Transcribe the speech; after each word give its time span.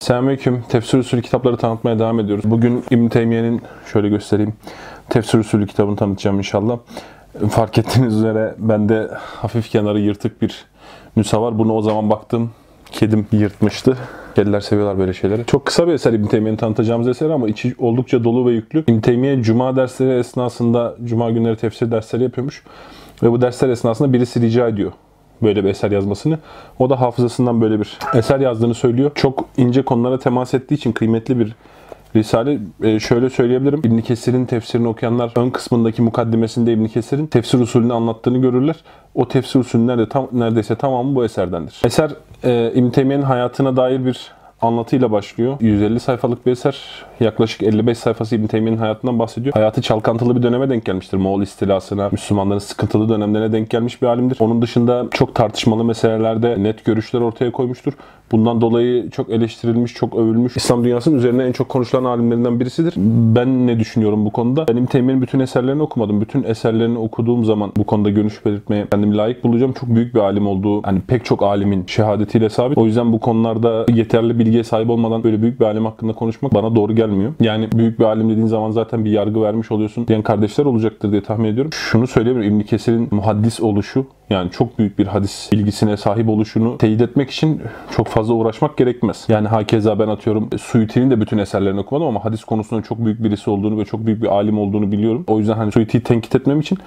Selamünaleyküm. 0.00 0.62
Tefsir 0.68 0.98
usulü 0.98 1.22
kitapları 1.22 1.56
tanıtmaya 1.56 1.98
devam 1.98 2.20
ediyoruz. 2.20 2.44
Bugün 2.46 2.84
İbn 2.90 3.08
Teymiye'nin 3.08 3.62
şöyle 3.92 4.08
göstereyim. 4.08 4.52
Tefsir 5.08 5.38
usulü 5.38 5.66
kitabını 5.66 5.96
tanıtacağım 5.96 6.38
inşallah. 6.38 6.78
Fark 7.50 7.78
ettiğiniz 7.78 8.16
üzere 8.16 8.54
bende 8.58 9.10
hafif 9.14 9.70
kenarı 9.70 10.00
yırtık 10.00 10.42
bir 10.42 10.64
nüsa 11.16 11.42
var. 11.42 11.58
Bunu 11.58 11.74
o 11.74 11.82
zaman 11.82 12.10
baktım 12.10 12.50
kedim 12.92 13.26
yırtmıştı. 13.32 13.96
Kediler 14.34 14.60
seviyorlar 14.60 14.98
böyle 14.98 15.12
şeyleri. 15.12 15.46
Çok 15.46 15.66
kısa 15.66 15.86
bir 15.86 15.92
eser 15.92 16.12
İbn 16.12 16.26
Teymiye'nin 16.26 16.58
tanıtacağımız 16.58 17.08
eser 17.08 17.30
ama 17.30 17.48
içi 17.48 17.74
oldukça 17.78 18.24
dolu 18.24 18.46
ve 18.46 18.52
yüklü. 18.52 18.84
İbn 18.86 19.00
Teymiye 19.00 19.42
cuma 19.42 19.76
dersleri 19.76 20.18
esnasında 20.18 20.96
cuma 21.04 21.30
günleri 21.30 21.56
tefsir 21.56 21.90
dersleri 21.90 22.22
yapıyormuş. 22.22 22.64
Ve 23.22 23.30
bu 23.30 23.40
dersler 23.40 23.68
esnasında 23.68 24.12
birisi 24.12 24.40
rica 24.40 24.68
ediyor 24.68 24.92
böyle 25.42 25.64
bir 25.64 25.68
eser 25.68 25.90
yazmasını. 25.90 26.38
O 26.78 26.90
da 26.90 27.00
hafızasından 27.00 27.60
böyle 27.60 27.80
bir 27.80 27.98
eser 28.14 28.40
yazdığını 28.40 28.74
söylüyor. 28.74 29.10
Çok 29.14 29.44
ince 29.56 29.82
konulara 29.82 30.18
temas 30.18 30.54
ettiği 30.54 30.74
için 30.74 30.92
kıymetli 30.92 31.38
bir 31.38 31.54
Risale 32.16 32.58
e, 32.82 33.00
şöyle 33.00 33.30
söyleyebilirim. 33.30 33.80
İbn 33.84 33.98
Kesir'in 33.98 34.46
tefsirini 34.46 34.88
okuyanlar 34.88 35.32
ön 35.36 35.50
kısmındaki 35.50 36.02
mukaddimesinde 36.02 36.72
İbn 36.72 36.86
Kesir'in 36.86 37.26
tefsir 37.26 37.58
usulünü 37.58 37.92
anlattığını 37.92 38.38
görürler. 38.38 38.76
O 39.14 39.28
tefsir 39.28 39.60
usulü 39.60 39.98
de 39.98 40.08
tam, 40.08 40.28
neredeyse 40.32 40.74
tamamı 40.74 41.14
bu 41.14 41.24
eserdendir. 41.24 41.80
Eser 41.84 42.10
e, 42.44 42.72
İbn 42.74 42.90
Teymiye'nin 42.90 43.22
hayatına 43.22 43.76
dair 43.76 44.04
bir 44.04 44.32
anlatıyla 44.62 45.12
başlıyor. 45.12 45.56
150 45.60 46.00
sayfalık 46.00 46.46
bir 46.46 46.52
eser. 46.52 47.04
Yaklaşık 47.20 47.62
55 47.62 47.98
sayfası 47.98 48.36
İbn 48.36 48.46
Teymiye'nin 48.46 48.78
hayatından 48.78 49.18
bahsediyor. 49.18 49.54
Hayatı 49.54 49.82
çalkantılı 49.82 50.36
bir 50.36 50.42
döneme 50.42 50.70
denk 50.70 50.84
gelmiştir. 50.84 51.16
Moğol 51.16 51.42
istilasına, 51.42 52.08
Müslümanların 52.12 52.58
sıkıntılı 52.58 53.08
dönemlerine 53.08 53.52
denk 53.52 53.70
gelmiş 53.70 54.02
bir 54.02 54.06
alimdir. 54.06 54.36
Onun 54.40 54.62
dışında 54.62 55.06
çok 55.10 55.34
tartışmalı 55.34 55.84
meselelerde 55.84 56.62
net 56.62 56.84
görüşler 56.84 57.20
ortaya 57.20 57.52
koymuştur. 57.52 57.92
Bundan 58.32 58.60
dolayı 58.60 59.10
çok 59.10 59.30
eleştirilmiş, 59.30 59.94
çok 59.94 60.16
övülmüş. 60.16 60.56
İslam 60.56 60.84
dünyasının 60.84 61.16
üzerine 61.16 61.44
en 61.44 61.52
çok 61.52 61.68
konuşulan 61.68 62.04
alimlerinden 62.04 62.60
birisidir. 62.60 62.94
Ben 63.36 63.66
ne 63.66 63.78
düşünüyorum 63.78 64.24
bu 64.24 64.30
konuda? 64.30 64.68
Ben 64.68 64.76
İbn 64.76 64.86
Teymiye'nin 64.86 65.22
bütün 65.22 65.40
eserlerini 65.40 65.82
okumadım. 65.82 66.20
Bütün 66.20 66.42
eserlerini 66.42 66.98
okuduğum 66.98 67.44
zaman 67.44 67.72
bu 67.76 67.84
konuda 67.84 68.10
görüş 68.10 68.44
belirtmeye 68.46 68.86
kendimi 68.92 69.16
layık 69.16 69.44
bulacağım. 69.44 69.72
Çok 69.72 69.88
büyük 69.88 70.14
bir 70.14 70.20
alim 70.20 70.46
olduğu, 70.46 70.82
hani 70.82 71.00
pek 71.00 71.24
çok 71.24 71.42
alimin 71.42 71.84
şehadetiyle 71.86 72.50
sabit. 72.50 72.78
O 72.78 72.86
yüzden 72.86 73.12
bu 73.12 73.20
konularda 73.20 73.86
yeterli 73.88 74.38
bilgiye 74.50 74.64
sahip 74.64 74.90
olmadan 74.90 75.24
böyle 75.24 75.42
büyük 75.42 75.60
bir 75.60 75.64
alim 75.64 75.84
hakkında 75.84 76.12
konuşmak 76.12 76.54
bana 76.54 76.74
doğru 76.74 76.94
gelmiyor. 76.94 77.32
Yani 77.40 77.68
büyük 77.72 77.98
bir 77.98 78.04
alim 78.04 78.30
dediğin 78.30 78.46
zaman 78.46 78.70
zaten 78.70 79.04
bir 79.04 79.10
yargı 79.10 79.42
vermiş 79.42 79.72
oluyorsun 79.72 80.06
diyen 80.06 80.22
kardeşler 80.22 80.64
olacaktır 80.64 81.12
diye 81.12 81.22
tahmin 81.22 81.48
ediyorum. 81.48 81.72
Şunu 81.72 82.06
söyleyebilirim. 82.06 82.54
İbn 82.54 82.64
Kesir'in 82.64 83.08
muhaddis 83.10 83.60
oluşu 83.60 84.06
yani 84.30 84.50
çok 84.50 84.78
büyük 84.78 84.98
bir 84.98 85.06
hadis 85.06 85.52
bilgisine 85.52 85.96
sahip 85.96 86.28
oluşunu 86.28 86.78
teyit 86.78 87.00
etmek 87.00 87.30
için 87.30 87.62
çok 87.96 88.06
fazla 88.06 88.34
uğraşmak 88.34 88.76
gerekmez. 88.76 89.24
Yani 89.28 89.48
hakeza 89.48 89.98
ben 89.98 90.08
atıyorum 90.08 90.48
Suyuti'nin 90.58 91.10
de 91.10 91.20
bütün 91.20 91.38
eserlerini 91.38 91.80
okumadım 91.80 92.06
ama 92.06 92.24
hadis 92.24 92.44
konusunda 92.44 92.82
çok 92.82 93.04
büyük 93.04 93.24
birisi 93.24 93.50
olduğunu 93.50 93.78
ve 93.78 93.84
çok 93.84 94.06
büyük 94.06 94.22
bir 94.22 94.28
alim 94.28 94.58
olduğunu 94.58 94.92
biliyorum. 94.92 95.24
O 95.26 95.38
yüzden 95.38 95.54
hani 95.54 95.72
Suyuti'yi 95.72 96.02
tenkit 96.02 96.34
etmem 96.34 96.60
için 96.60 96.78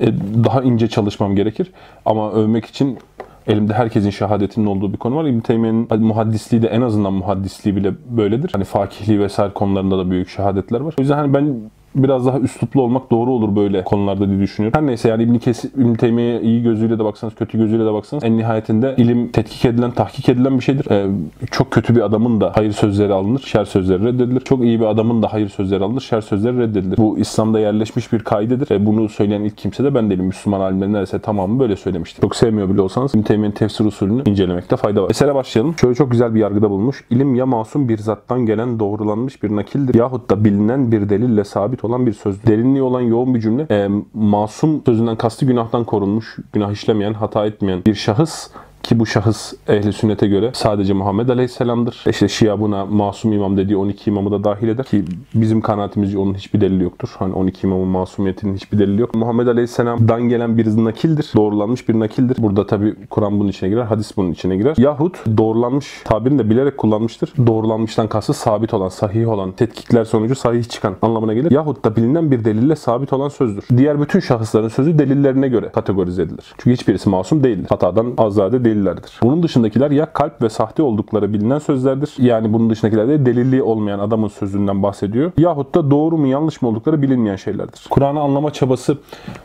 e, 0.00 0.06
daha 0.44 0.62
ince 0.62 0.88
çalışmam 0.88 1.36
gerekir. 1.36 1.72
Ama 2.04 2.32
övmek 2.32 2.66
için 2.66 2.98
elimde 3.46 3.74
herkesin 3.74 4.10
şehadetinin 4.10 4.66
olduğu 4.66 4.92
bir 4.92 4.98
konu 4.98 5.16
var. 5.16 5.24
İbn 5.24 5.40
Teymiye'nin 5.40 5.88
muhaddisliği 5.98 6.62
de 6.62 6.68
en 6.68 6.80
azından 6.80 7.12
muhaddisliği 7.12 7.76
bile 7.76 7.92
böyledir. 8.10 8.50
Hani 8.52 8.64
fakihliği 8.64 9.20
vesaire 9.20 9.52
konularında 9.52 9.98
da 9.98 10.10
büyük 10.10 10.28
şehadetler 10.28 10.80
var. 10.80 10.94
O 10.98 11.02
yüzden 11.02 11.16
hani 11.16 11.34
ben 11.34 11.70
biraz 11.94 12.26
daha 12.26 12.38
üsluplu 12.38 12.82
olmak 12.82 13.10
doğru 13.10 13.30
olur 13.30 13.56
böyle 13.56 13.84
konularda 13.84 14.28
diye 14.28 14.40
düşünüyorum. 14.40 14.80
Her 14.80 14.86
neyse 14.86 15.08
yani 15.08 15.22
İbn, 15.22 15.38
Kes 15.38 15.64
İbn 15.64 15.94
Teymiye'ye 15.94 16.40
iyi 16.40 16.62
gözüyle 16.62 16.98
de 16.98 17.04
baksanız, 17.04 17.34
kötü 17.34 17.58
gözüyle 17.58 17.84
de 17.84 17.92
baksanız 17.92 18.24
en 18.24 18.36
nihayetinde 18.36 18.94
ilim 18.96 19.28
tetkik 19.28 19.64
edilen, 19.64 19.90
tahkik 19.90 20.28
edilen 20.28 20.58
bir 20.58 20.64
şeydir. 20.64 20.90
Ee, 20.90 21.06
çok 21.50 21.70
kötü 21.70 21.96
bir 21.96 22.00
adamın 22.00 22.40
da 22.40 22.52
hayır 22.54 22.72
sözleri 22.72 23.12
alınır, 23.12 23.40
şer 23.46 23.64
sözleri 23.64 24.04
reddedilir. 24.04 24.40
Çok 24.40 24.64
iyi 24.64 24.80
bir 24.80 24.86
adamın 24.86 25.22
da 25.22 25.32
hayır 25.32 25.48
sözleri 25.48 25.84
alınır, 25.84 26.00
şer 26.00 26.20
sözleri 26.20 26.58
reddedilir. 26.58 26.96
Bu 26.96 27.18
İslam'da 27.18 27.60
yerleşmiş 27.60 28.12
bir 28.12 28.18
kaidedir. 28.18 28.70
Ee, 28.70 28.86
bunu 28.86 29.08
söyleyen 29.08 29.40
ilk 29.40 29.56
kimse 29.56 29.84
de 29.84 29.94
ben 29.94 30.10
değilim. 30.10 30.24
Müslüman 30.24 30.60
alimlerin 30.60 30.92
neredeyse 30.92 31.18
tamamı 31.18 31.60
böyle 31.60 31.76
söylemiştir. 31.76 32.20
Çok 32.20 32.36
sevmiyor 32.36 32.68
bile 32.68 32.80
olsanız 32.80 33.14
İbn 33.14 33.22
Teymiye'nin 33.22 33.54
tefsir 33.54 33.84
usulünü 33.84 34.22
incelemekte 34.30 34.76
fayda 34.76 35.02
var. 35.02 35.10
Esere 35.10 35.34
başlayalım. 35.34 35.74
Şöyle 35.80 35.94
çok 35.94 36.10
güzel 36.10 36.34
bir 36.34 36.40
yargıda 36.40 36.70
bulmuş. 36.70 37.04
İlim 37.10 37.34
ya 37.34 37.46
masum 37.46 37.88
bir 37.88 37.98
zattan 37.98 38.46
gelen 38.46 38.78
doğrulanmış 38.78 39.42
bir 39.42 39.56
nakildir 39.56 39.94
yahut 39.94 40.30
da 40.30 40.44
bilinen 40.44 40.92
bir 40.92 41.08
delille 41.08 41.44
sabit 41.44 41.79
olan 41.84 42.06
bir 42.06 42.12
söz. 42.12 42.46
Derinliği 42.46 42.82
olan 42.82 43.00
yoğun 43.00 43.34
bir 43.34 43.40
cümle. 43.40 43.66
E, 43.70 43.88
masum 44.14 44.82
sözünden 44.86 45.16
kastı 45.16 45.44
günahtan 45.44 45.84
korunmuş, 45.84 46.36
günah 46.52 46.72
işlemeyen, 46.72 47.14
hata 47.14 47.46
etmeyen 47.46 47.84
bir 47.86 47.94
şahıs 47.94 48.50
ki 48.82 48.98
bu 48.98 49.06
şahıs 49.06 49.52
ehli 49.68 49.92
sünnete 49.92 50.26
göre 50.26 50.50
sadece 50.54 50.92
Muhammed 50.92 51.28
Aleyhisselam'dır. 51.28 52.04
İşte 52.08 52.28
Şia 52.28 52.60
buna 52.60 52.86
masum 52.86 53.32
imam 53.32 53.56
dediği 53.56 53.76
12 53.76 54.10
imamı 54.10 54.30
da 54.30 54.44
dahil 54.44 54.68
eder 54.68 54.86
ki 54.86 55.04
bizim 55.34 55.60
kanaatimizce 55.60 56.18
onun 56.18 56.34
hiçbir 56.34 56.60
delili 56.60 56.82
yoktur. 56.82 57.08
Hani 57.18 57.34
12 57.34 57.66
imamın 57.66 57.88
masumiyetinin 57.88 58.54
hiçbir 58.54 58.78
delili 58.78 59.00
yok. 59.00 59.14
Muhammed 59.14 59.46
Aleyhisselam'dan 59.46 60.22
gelen 60.22 60.58
bir 60.58 60.66
nakildir. 60.84 61.32
Doğrulanmış 61.36 61.88
bir 61.88 62.00
nakildir. 62.00 62.36
Burada 62.42 62.66
tabi 62.66 62.94
Kur'an 63.10 63.40
bunun 63.40 63.48
içine 63.48 63.68
girer, 63.68 63.82
hadis 63.82 64.16
bunun 64.16 64.32
içine 64.32 64.56
girer. 64.56 64.74
Yahut 64.78 65.18
doğrulanmış 65.36 66.02
tabirini 66.04 66.38
de 66.38 66.50
bilerek 66.50 66.78
kullanmıştır. 66.78 67.32
Doğrulanmıştan 67.46 68.08
kastı 68.08 68.34
sabit 68.34 68.74
olan, 68.74 68.88
sahih 68.88 69.28
olan, 69.28 69.52
tetkikler 69.52 70.04
sonucu 70.04 70.34
sahih 70.34 70.64
çıkan 70.64 70.96
anlamına 71.02 71.34
gelir. 71.34 71.50
Yahut 71.50 71.84
da 71.84 71.96
bilinen 71.96 72.30
bir 72.30 72.44
delille 72.44 72.76
sabit 72.76 73.12
olan 73.12 73.28
sözdür. 73.28 73.64
Diğer 73.76 74.00
bütün 74.00 74.20
şahısların 74.20 74.68
sözü 74.68 74.98
delillerine 74.98 75.48
göre 75.48 75.68
kategorize 75.68 76.22
edilir. 76.22 76.54
Çünkü 76.58 76.72
hiçbirisi 76.72 77.08
masum 77.08 77.44
değildir. 77.44 77.66
Hatadan 77.68 78.14
azade 78.18 78.64
değil 78.64 78.69
delillerdir. 78.70 79.20
Bunun 79.22 79.42
dışındakiler 79.42 79.90
ya 79.90 80.12
kalp 80.12 80.42
ve 80.42 80.48
sahte 80.48 80.82
oldukları 80.82 81.32
bilinen 81.32 81.58
sözlerdir. 81.58 82.10
Yani 82.18 82.52
bunun 82.52 82.70
dışındakiler 82.70 83.08
de 83.08 83.26
delilli 83.26 83.62
olmayan 83.62 83.98
adamın 83.98 84.28
sözünden 84.28 84.82
bahsediyor. 84.82 85.32
Yahut 85.38 85.74
da 85.74 85.90
doğru 85.90 86.18
mu 86.18 86.26
yanlış 86.26 86.62
mı 86.62 86.68
oldukları 86.68 87.02
bilinmeyen 87.02 87.36
şeylerdir. 87.36 87.86
Kur'an'ı 87.90 88.20
anlama 88.20 88.52
çabası 88.52 88.98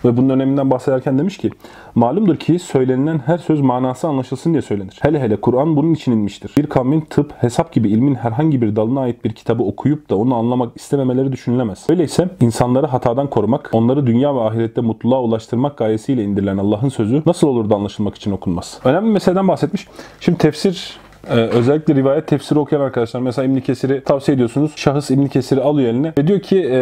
ve 0.06 0.18
bunun 0.18 0.30
öneminden 0.30 0.72
bahsederken 0.72 1.20
demiş 1.20 1.38
ki 1.38 1.52
malumdur 1.96 2.36
ki 2.36 2.60
söylenilen 2.60 3.20
her 3.26 3.38
söz 3.38 3.62
manası 3.62 4.08
anlaşılsın 4.08 4.54
diye 4.54 4.62
söylenir. 4.62 5.00
Hele 5.02 5.20
hele 5.20 5.36
Kur'an 5.36 5.76
bunun 5.76 5.94
için 5.94 6.12
inmiştir. 6.12 6.54
Bir 6.58 6.68
kavmin 6.68 7.02
tıp, 7.02 7.34
hesap 7.38 7.74
gibi 7.74 7.90
ilmin 7.90 8.16
herhangi 8.16 8.62
bir 8.62 8.76
dalına 8.76 9.00
ait 9.00 9.26
bir 9.26 9.34
kitabı 9.34 9.64
okuyup 9.64 10.10
da 10.10 10.16
onu 10.18 10.36
anlamak 10.36 10.76
istememeleri 10.76 11.32
düşünülemez. 11.32 11.86
Öyleyse 11.90 12.30
insanları 12.42 12.88
hatadan 12.88 13.30
korumak, 13.30 13.70
onları 13.74 14.08
dünya 14.08 14.36
ve 14.36 14.42
ahirette 14.42 14.82
mutluluğa 14.82 15.22
ulaştırmak 15.22 15.78
gayesiyle 15.78 16.24
indirilen 16.24 16.58
Allah'ın 16.58 16.90
sözü 16.90 17.24
nasıl 17.26 17.48
olur 17.48 17.70
da 17.70 17.76
anlaşılmak 17.76 18.16
için 18.16 18.32
okunmaz? 18.32 18.80
Önemli 18.84 19.10
meseleden 19.16 19.48
bahsetmiş. 19.48 19.88
Şimdi 20.20 20.38
tefsir 20.38 20.98
ee, 21.30 21.34
özellikle 21.34 21.96
rivayet 21.96 22.28
tefsiri 22.28 22.60
okuyan 22.60 22.82
arkadaşlar 22.82 23.20
mesela 23.20 23.46
İbn 23.46 23.60
Kesir'i 23.60 24.04
tavsiye 24.04 24.36
ediyorsunuz. 24.36 24.72
Şahıs 24.76 25.12
İbn 25.12 25.26
Kesir'i 25.26 25.62
alıyor 25.62 25.90
eline 25.90 26.14
ve 26.18 26.28
diyor 26.28 26.40
ki 26.40 26.68
e, 26.72 26.78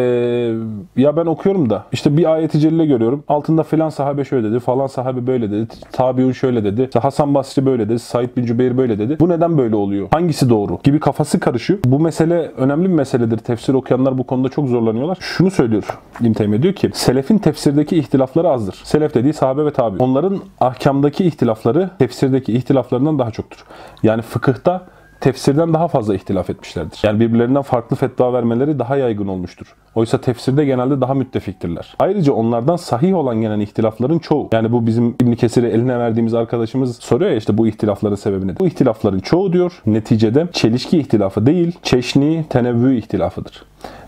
ya 0.96 1.16
ben 1.16 1.26
okuyorum 1.26 1.70
da 1.70 1.84
işte 1.92 2.16
bir 2.16 2.32
ayeti 2.32 2.60
celile 2.60 2.86
görüyorum. 2.86 3.24
Altında 3.28 3.62
filan 3.62 3.88
sahabe 3.88 4.24
şöyle 4.24 4.50
dedi, 4.50 4.60
falan 4.60 4.86
sahabe 4.86 5.26
böyle 5.26 5.50
dedi, 5.50 5.68
tabiun 5.92 6.32
şöyle 6.32 6.64
dedi, 6.64 6.82
işte 6.82 7.00
Hasan 7.00 7.34
Basri 7.34 7.66
böyle 7.66 7.88
dedi, 7.88 7.98
Said 7.98 8.36
bin 8.36 8.46
Cübeyr 8.46 8.78
böyle 8.78 8.98
dedi. 8.98 9.16
Bu 9.20 9.28
neden 9.28 9.58
böyle 9.58 9.76
oluyor? 9.76 10.08
Hangisi 10.10 10.50
doğru? 10.50 10.78
Gibi 10.84 11.00
kafası 11.00 11.40
karışıyor. 11.40 11.78
Bu 11.84 12.00
mesele 12.00 12.50
önemli 12.56 12.88
bir 12.88 12.94
meseledir. 12.94 13.38
Tefsir 13.38 13.74
okuyanlar 13.74 14.18
bu 14.18 14.24
konuda 14.24 14.48
çok 14.48 14.68
zorlanıyorlar. 14.68 15.18
Şunu 15.20 15.50
söylüyor 15.50 15.84
İbn 16.20 16.32
Teymiye 16.32 16.62
diyor 16.62 16.74
ki 16.74 16.90
selefin 16.94 17.38
tefsirdeki 17.38 17.96
ihtilafları 17.96 18.48
azdır. 18.48 18.80
Selef 18.84 19.14
dediği 19.14 19.32
sahabe 19.32 19.64
ve 19.64 19.70
tabi. 19.70 20.02
Onların 20.02 20.38
ahkamdaki 20.60 21.24
ihtilafları 21.24 21.90
tefsirdeki 21.98 22.52
ihtilaflarından 22.52 23.18
daha 23.18 23.30
çoktur. 23.30 23.64
Yani 24.02 24.22
fıkıhta 24.34 24.86
tefsirden 25.20 25.74
daha 25.74 25.88
fazla 25.88 26.14
ihtilaf 26.14 26.50
etmişlerdir. 26.50 27.00
Yani 27.02 27.20
birbirlerinden 27.20 27.62
farklı 27.62 27.96
fetva 27.96 28.32
vermeleri 28.32 28.78
daha 28.78 28.96
yaygın 28.96 29.26
olmuştur. 29.26 29.74
Oysa 29.94 30.20
tefsirde 30.20 30.64
genelde 30.64 31.00
daha 31.00 31.14
müttefiktirler. 31.14 31.94
Ayrıca 31.98 32.32
onlardan 32.32 32.76
sahih 32.76 33.16
olan 33.16 33.40
gelen 33.40 33.60
ihtilafların 33.60 34.18
çoğu. 34.18 34.48
Yani 34.52 34.72
bu 34.72 34.86
bizim 34.86 35.08
İbn 35.08 35.32
Kesir'i 35.32 35.66
eline 35.66 35.98
verdiğimiz 35.98 36.34
arkadaşımız 36.34 36.96
soruyor 36.96 37.30
ya 37.30 37.36
işte 37.36 37.58
bu 37.58 37.66
ihtilafların 37.66 38.16
sebebi 38.16 38.46
nedir? 38.46 38.60
Bu 38.60 38.66
ihtilafların 38.66 39.18
çoğu 39.20 39.52
diyor 39.52 39.82
neticede 39.86 40.46
çelişki 40.52 40.98
ihtilafı 40.98 41.46
değil, 41.46 41.78
çeşni, 41.82 42.44
tenevvü 42.48 42.96
ihtilafıdır. 42.96 43.62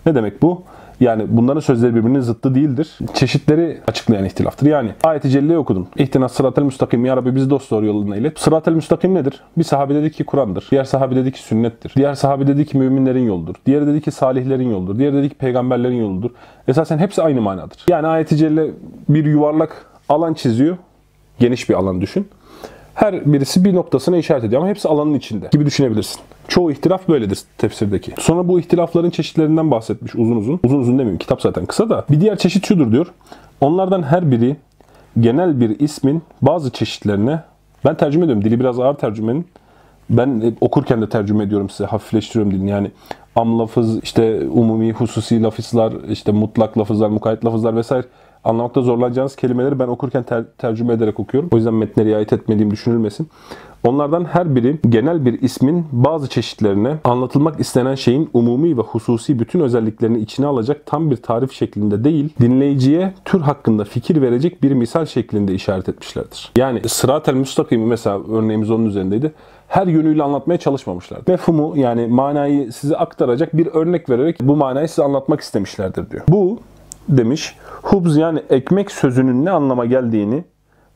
Ne 0.06 0.14
demek 0.14 0.42
bu? 0.42 0.62
Yani 1.00 1.24
bunların 1.28 1.60
sözleri 1.60 1.94
birbirinin 1.94 2.20
zıttı 2.20 2.54
değildir. 2.54 2.98
Çeşitleri 3.14 3.80
açıklayan 3.88 4.24
ihtilaftır. 4.24 4.66
Yani 4.66 4.90
ayet-i 5.04 5.30
celleyi 5.30 5.58
okudun. 5.58 5.86
İhtinas 5.96 6.32
sıratel 6.32 6.62
müstakim. 6.62 7.04
Ya 7.04 7.16
Rabbi 7.16 7.34
bizi 7.34 7.50
dost 7.50 7.70
doğru 7.70 7.86
yoluna 7.86 8.16
ilet. 8.16 8.38
Sıratel 8.38 8.72
müstakim 8.72 9.14
nedir? 9.14 9.40
Bir 9.58 9.64
sahabe 9.64 9.94
dedi 9.94 10.12
ki 10.12 10.24
Kur'an'dır. 10.24 10.68
Diğer 10.70 10.84
sahabe 10.84 11.16
dedi 11.16 11.32
ki 11.32 11.42
sünnettir. 11.42 11.92
Diğer 11.96 12.14
sahabe 12.14 12.46
dedi 12.46 12.66
ki 12.66 12.78
müminlerin 12.78 13.24
yoludur. 13.26 13.54
Diğeri 13.66 13.86
dedi 13.86 14.00
ki 14.00 14.10
salihlerin 14.10 14.70
yoludur. 14.70 14.98
Diğeri 14.98 15.14
dedi 15.14 15.28
ki 15.28 15.34
peygamberlerin 15.34 15.96
yoludur. 16.00 16.30
Esasen 16.68 16.98
hepsi 16.98 17.22
aynı 17.22 17.40
manadır. 17.40 17.78
Yani 17.88 18.06
ayet-i 18.06 18.36
celle 18.36 18.70
bir 19.08 19.24
yuvarlak 19.24 19.86
alan 20.08 20.34
çiziyor. 20.34 20.76
Geniş 21.38 21.68
bir 21.68 21.74
alan 21.74 22.00
düşün. 22.00 22.28
Her 22.96 23.32
birisi 23.32 23.64
bir 23.64 23.74
noktasına 23.74 24.16
işaret 24.16 24.44
ediyor 24.44 24.62
ama 24.62 24.70
hepsi 24.70 24.88
alanın 24.88 25.14
içinde 25.14 25.48
gibi 25.52 25.66
düşünebilirsin. 25.66 26.20
Çoğu 26.48 26.72
ihtilaf 26.72 27.08
böyledir 27.08 27.38
tefsirdeki. 27.58 28.14
Sonra 28.18 28.48
bu 28.48 28.60
ihtilafların 28.60 29.10
çeşitlerinden 29.10 29.70
bahsetmiş 29.70 30.14
uzun 30.14 30.36
uzun. 30.36 30.60
Uzun 30.64 30.78
uzun 30.78 30.92
demeyeyim 30.92 31.18
kitap 31.18 31.42
zaten 31.42 31.66
kısa 31.66 31.90
da. 31.90 32.04
Bir 32.10 32.20
diğer 32.20 32.36
çeşit 32.36 32.66
şudur 32.66 32.92
diyor. 32.92 33.06
Onlardan 33.60 34.02
her 34.02 34.30
biri 34.30 34.56
genel 35.20 35.60
bir 35.60 35.80
ismin 35.80 36.22
bazı 36.42 36.70
çeşitlerine 36.70 37.42
ben 37.84 37.96
tercüme 37.96 38.24
ediyorum. 38.24 38.44
Dili 38.44 38.60
biraz 38.60 38.80
ağır 38.80 38.94
tercümenin. 38.94 39.46
Ben 40.10 40.56
okurken 40.60 41.02
de 41.02 41.08
tercüme 41.08 41.44
ediyorum 41.44 41.70
size, 41.70 41.84
hafifleştiriyorum 41.84 42.52
dilini. 42.52 42.70
Yani 42.70 42.90
am 43.34 43.58
lafız, 43.58 44.02
işte 44.02 44.48
umumi, 44.48 44.92
hususi 44.92 45.42
lafızlar, 45.42 45.92
işte 46.10 46.32
mutlak 46.32 46.78
lafızlar, 46.78 47.08
mukayyet 47.08 47.44
lafızlar 47.44 47.76
vesaire 47.76 48.06
anlamakta 48.46 48.82
zorlanacağınız 48.82 49.36
kelimeleri 49.36 49.78
ben 49.78 49.88
okurken 49.88 50.22
ter- 50.22 50.44
tercüme 50.58 50.94
ederek 50.94 51.20
okuyorum. 51.20 51.50
O 51.52 51.56
yüzden 51.56 51.74
metne 51.74 52.04
riayet 52.04 52.32
etmediğim 52.32 52.70
düşünülmesin. 52.70 53.28
Onlardan 53.84 54.24
her 54.24 54.54
biri 54.56 54.78
genel 54.88 55.24
bir 55.24 55.42
ismin 55.42 55.86
bazı 55.92 56.28
çeşitlerine 56.28 56.96
anlatılmak 57.04 57.60
istenen 57.60 57.94
şeyin 57.94 58.30
umumi 58.32 58.78
ve 58.78 58.80
hususi 58.80 59.38
bütün 59.38 59.60
özelliklerini 59.60 60.18
içine 60.18 60.46
alacak 60.46 60.86
tam 60.86 61.10
bir 61.10 61.16
tarif 61.16 61.52
şeklinde 61.52 62.04
değil, 62.04 62.28
dinleyiciye 62.40 63.14
tür 63.24 63.40
hakkında 63.40 63.84
fikir 63.84 64.22
verecek 64.22 64.62
bir 64.62 64.72
misal 64.72 65.06
şeklinde 65.06 65.54
işaret 65.54 65.88
etmişlerdir. 65.88 66.52
Yani 66.56 66.88
sırat-el 66.88 67.34
müstakimi 67.34 67.86
mesela 67.86 68.20
örneğimiz 68.30 68.70
onun 68.70 68.86
üzerindeydi. 68.86 69.32
Her 69.68 69.86
yönüyle 69.86 70.22
anlatmaya 70.22 70.58
çalışmamışlar. 70.58 71.20
Mefhumu 71.26 71.72
yani 71.76 72.06
manayı 72.06 72.72
size 72.72 72.96
aktaracak 72.96 73.56
bir 73.56 73.66
örnek 73.66 74.10
vererek 74.10 74.36
bu 74.40 74.56
manayı 74.56 74.88
size 74.88 75.02
anlatmak 75.02 75.40
istemişlerdir 75.40 76.10
diyor. 76.10 76.22
Bu 76.28 76.58
demiş 77.08 77.56
hubz 77.82 78.16
yani 78.16 78.42
ekmek 78.50 78.90
sözünün 78.90 79.44
ne 79.44 79.50
anlama 79.50 79.86
geldiğini 79.86 80.44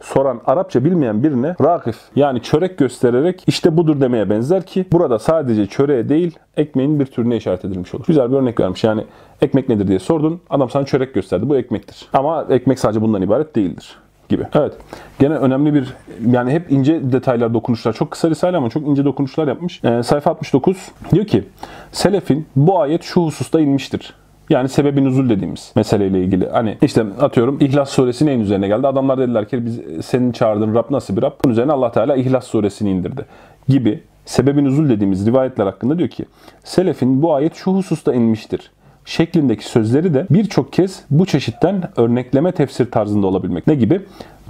soran 0.02 0.40
Arapça 0.46 0.84
bilmeyen 0.84 1.22
birine 1.22 1.56
rakif 1.62 1.96
yani 2.16 2.42
çörek 2.42 2.78
göstererek 2.78 3.44
işte 3.46 3.76
budur 3.76 4.00
demeye 4.00 4.30
benzer 4.30 4.66
ki 4.66 4.84
burada 4.92 5.18
sadece 5.18 5.66
çöreğe 5.66 6.08
değil 6.08 6.38
ekmeğin 6.56 7.00
bir 7.00 7.06
türüne 7.06 7.36
işaret 7.36 7.64
edilmiş 7.64 7.94
olur. 7.94 8.04
Güzel 8.06 8.30
bir 8.30 8.36
örnek 8.36 8.60
vermiş. 8.60 8.84
Yani 8.84 9.04
ekmek 9.42 9.68
nedir 9.68 9.88
diye 9.88 9.98
sordun. 9.98 10.40
Adam 10.50 10.70
sana 10.70 10.86
çörek 10.86 11.14
gösterdi. 11.14 11.48
Bu 11.48 11.56
ekmektir. 11.56 12.08
Ama 12.12 12.46
ekmek 12.50 12.78
sadece 12.78 13.02
bundan 13.02 13.22
ibaret 13.22 13.56
değildir 13.56 13.96
gibi. 14.28 14.46
Evet. 14.54 14.72
Gene 15.18 15.34
önemli 15.34 15.74
bir 15.74 15.94
yani 16.26 16.50
hep 16.52 16.72
ince 16.72 17.12
detaylar 17.12 17.54
dokunuşlar. 17.54 17.92
Çok 17.92 18.10
kısa 18.10 18.30
risale 18.30 18.56
ama 18.56 18.70
çok 18.70 18.86
ince 18.86 19.04
dokunuşlar 19.04 19.48
yapmış. 19.48 19.84
Ee, 19.84 20.02
sayfa 20.02 20.30
69 20.30 20.88
diyor 21.12 21.26
ki 21.26 21.44
Selefin 21.92 22.46
bu 22.56 22.80
ayet 22.80 23.02
şu 23.02 23.20
hususta 23.22 23.60
inmiştir. 23.60 24.14
Yani 24.50 24.68
sebebi 24.68 25.04
nuzul 25.04 25.28
dediğimiz 25.28 25.72
meseleyle 25.76 26.20
ilgili. 26.20 26.48
Hani 26.48 26.78
işte 26.82 27.04
atıyorum 27.20 27.58
İhlas 27.60 27.90
suresi 27.90 28.26
neyin 28.26 28.40
üzerine 28.40 28.68
geldi? 28.68 28.86
Adamlar 28.86 29.18
dediler 29.18 29.48
ki 29.48 29.66
biz 29.66 29.80
senin 30.06 30.32
çağırdığın 30.32 30.74
Rab 30.74 30.90
nasıl 30.90 31.16
bir 31.16 31.22
Rab? 31.22 31.32
Bunun 31.44 31.52
üzerine 31.52 31.72
Allah 31.72 31.92
Teala 31.92 32.16
İhlas 32.16 32.46
suresini 32.46 32.90
indirdi. 32.90 33.26
Gibi 33.68 34.02
sebebi 34.24 34.64
nuzul 34.64 34.88
dediğimiz 34.88 35.26
rivayetler 35.26 35.66
hakkında 35.66 35.98
diyor 35.98 36.08
ki 36.08 36.24
Selefin 36.64 37.22
bu 37.22 37.34
ayet 37.34 37.54
şu 37.54 37.72
hususta 37.72 38.14
inmiştir 38.14 38.70
şeklindeki 39.04 39.66
sözleri 39.66 40.14
de 40.14 40.26
birçok 40.30 40.72
kez 40.72 41.04
bu 41.10 41.26
çeşitten 41.26 41.82
örnekleme 41.96 42.52
tefsir 42.52 42.90
tarzında 42.90 43.26
olabilmek. 43.26 43.66
Ne 43.66 43.74
gibi? 43.74 44.00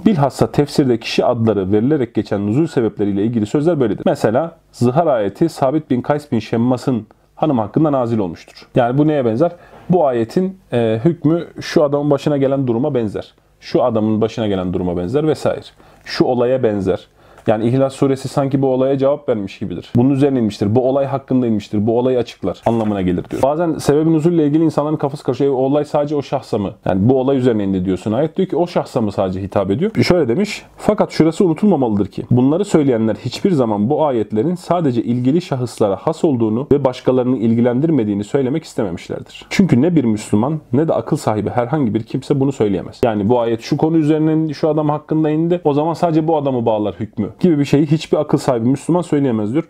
Bilhassa 0.05 0.51
tefsirde 0.51 0.99
kişi 0.99 1.25
adları 1.25 1.71
verilerek 1.71 2.15
geçen 2.15 2.47
nuzul 2.47 2.67
sebepleriyle 2.67 3.23
ilgili 3.23 3.45
sözler 3.45 3.79
böyledir. 3.79 4.03
Mesela 4.05 4.57
zihar 4.71 5.07
ayeti 5.07 5.49
Sabit 5.49 5.89
bin 5.89 6.01
Kays 6.01 6.31
bin 6.31 6.39
Şemmas'ın 6.39 7.07
hanım 7.35 7.59
hakkında 7.59 7.91
nazil 7.91 8.17
olmuştur. 8.17 8.67
Yani 8.75 8.97
bu 8.97 9.07
neye 9.07 9.25
benzer? 9.25 9.51
Bu 9.91 10.07
ayetin 10.07 10.59
e, 10.73 10.99
hükmü 11.05 11.47
şu 11.61 11.83
adamın 11.83 12.11
başına 12.11 12.37
gelen 12.37 12.67
duruma 12.67 12.93
benzer. 12.93 13.33
Şu 13.59 13.83
adamın 13.83 14.21
başına 14.21 14.47
gelen 14.47 14.73
duruma 14.73 14.97
benzer 14.97 15.27
vesaire. 15.27 15.61
Şu 16.05 16.25
olaya 16.25 16.63
benzer. 16.63 17.07
Yani 17.47 17.67
İhlas 17.67 17.93
suresi 17.93 18.27
sanki 18.27 18.61
bu 18.61 18.67
olaya 18.67 18.97
cevap 18.97 19.29
vermiş 19.29 19.59
gibidir. 19.59 19.91
Bunun 19.95 20.09
üzerine 20.09 20.39
inmiştir. 20.39 20.75
Bu 20.75 20.89
olay 20.89 21.05
hakkında 21.05 21.47
inmiştir. 21.47 21.87
Bu 21.87 21.99
olayı 21.99 22.17
açıklar 22.17 22.61
anlamına 22.65 23.01
gelir 23.01 23.25
diyor. 23.31 23.41
Bazen 23.41 23.77
sebebin 23.77 24.13
nuzulle 24.13 24.47
ilgili 24.47 24.63
insanların 24.63 24.97
kafası 24.97 25.23
karışıyor. 25.23 25.53
O 25.53 25.57
olay 25.57 25.85
sadece 25.85 26.15
o 26.15 26.21
şahsa 26.21 26.57
mı? 26.57 26.71
Yani 26.85 27.09
bu 27.09 27.19
olay 27.19 27.37
üzerine 27.37 27.63
indi 27.63 27.85
diyorsun. 27.85 28.11
Ayet 28.11 28.37
diyor 28.37 28.47
ki 28.47 28.55
o 28.55 28.67
şahsa 28.67 29.01
mı 29.01 29.11
sadece 29.11 29.41
hitap 29.41 29.71
ediyor? 29.71 29.91
Şöyle 30.03 30.27
demiş. 30.27 30.63
Fakat 30.77 31.11
şurası 31.11 31.45
unutulmamalıdır 31.45 32.07
ki 32.07 32.23
bunları 32.31 32.65
söyleyenler 32.65 33.15
hiçbir 33.15 33.51
zaman 33.51 33.89
bu 33.89 34.05
ayetlerin 34.05 34.55
sadece 34.55 35.03
ilgili 35.03 35.41
şahıslara 35.41 35.95
has 35.95 36.23
olduğunu 36.23 36.67
ve 36.71 36.85
başkalarını 36.85 37.37
ilgilendirmediğini 37.37 38.23
söylemek 38.23 38.63
istememişlerdir. 38.63 39.45
Çünkü 39.49 39.81
ne 39.81 39.95
bir 39.95 40.03
Müslüman 40.03 40.59
ne 40.73 40.87
de 40.87 40.93
akıl 40.93 41.17
sahibi 41.17 41.49
herhangi 41.49 41.93
bir 41.93 42.03
kimse 42.03 42.39
bunu 42.39 42.51
söyleyemez. 42.51 43.01
Yani 43.03 43.29
bu 43.29 43.39
ayet 43.39 43.61
şu 43.61 43.77
konu 43.77 43.97
üzerine 43.97 44.53
şu 44.53 44.69
adam 44.69 44.89
hakkında 44.89 45.29
indi. 45.29 45.61
O 45.63 45.73
zaman 45.73 45.93
sadece 45.93 46.27
bu 46.27 46.37
adamı 46.37 46.65
bağlar 46.65 46.95
hükmü 46.99 47.29
gibi 47.39 47.59
bir 47.59 47.65
şeyi 47.65 47.85
hiçbir 47.85 48.17
akıl 48.17 48.37
sahibi 48.37 48.67
Müslüman 48.67 49.01
söyleyemez 49.01 49.53
diyor. 49.53 49.67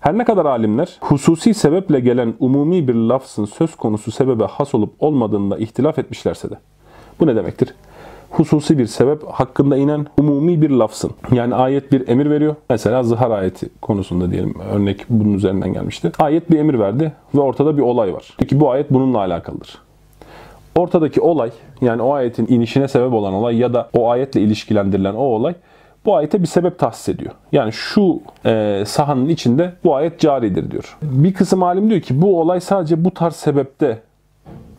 Her 0.00 0.18
ne 0.18 0.24
kadar 0.24 0.46
alimler 0.46 0.98
hususi 1.00 1.54
sebeple 1.54 2.00
gelen 2.00 2.34
umumi 2.40 2.88
bir 2.88 2.94
lafzın 2.94 3.44
söz 3.44 3.74
konusu 3.74 4.10
sebebe 4.10 4.44
has 4.44 4.74
olup 4.74 4.92
olmadığında 4.98 5.58
ihtilaf 5.58 5.98
etmişlerse 5.98 6.50
de. 6.50 6.54
Bu 7.20 7.26
ne 7.26 7.36
demektir? 7.36 7.74
Hususi 8.30 8.78
bir 8.78 8.86
sebep 8.86 9.22
hakkında 9.26 9.76
inen 9.76 10.06
umumi 10.18 10.62
bir 10.62 10.70
lafzın. 10.70 11.10
Yani 11.32 11.54
ayet 11.54 11.92
bir 11.92 12.08
emir 12.08 12.30
veriyor. 12.30 12.54
Mesela 12.70 13.02
zihar 13.02 13.30
ayeti 13.30 13.68
konusunda 13.82 14.30
diyelim 14.30 14.54
örnek 14.72 15.04
bunun 15.08 15.34
üzerinden 15.34 15.72
gelmişti. 15.72 16.12
Ayet 16.18 16.50
bir 16.50 16.58
emir 16.58 16.78
verdi 16.78 17.12
ve 17.34 17.40
ortada 17.40 17.76
bir 17.76 17.82
olay 17.82 18.14
var. 18.14 18.34
Peki 18.38 18.60
bu 18.60 18.70
ayet 18.70 18.92
bununla 18.92 19.18
alakalıdır. 19.18 19.78
Ortadaki 20.76 21.20
olay 21.20 21.50
yani 21.80 22.02
o 22.02 22.12
ayetin 22.12 22.46
inişine 22.48 22.88
sebep 22.88 23.12
olan 23.12 23.34
olay 23.34 23.56
ya 23.56 23.74
da 23.74 23.88
o 23.92 24.10
ayetle 24.10 24.40
ilişkilendirilen 24.40 25.14
o 25.14 25.22
olay 25.22 25.54
bu 26.04 26.16
ayete 26.16 26.42
bir 26.42 26.46
sebep 26.46 26.78
tahsis 26.78 27.08
ediyor. 27.08 27.32
Yani 27.52 27.72
şu 27.72 28.20
e, 28.46 28.82
sahanın 28.86 29.28
içinde 29.28 29.72
bu 29.84 29.94
ayet 29.94 30.20
caridir 30.20 30.70
diyor. 30.70 30.96
Bir 31.02 31.34
kısım 31.34 31.62
alim 31.62 31.90
diyor 31.90 32.00
ki 32.00 32.22
bu 32.22 32.40
olay 32.40 32.60
sadece 32.60 33.04
bu 33.04 33.10
tarz 33.10 33.36
sebepte, 33.36 34.02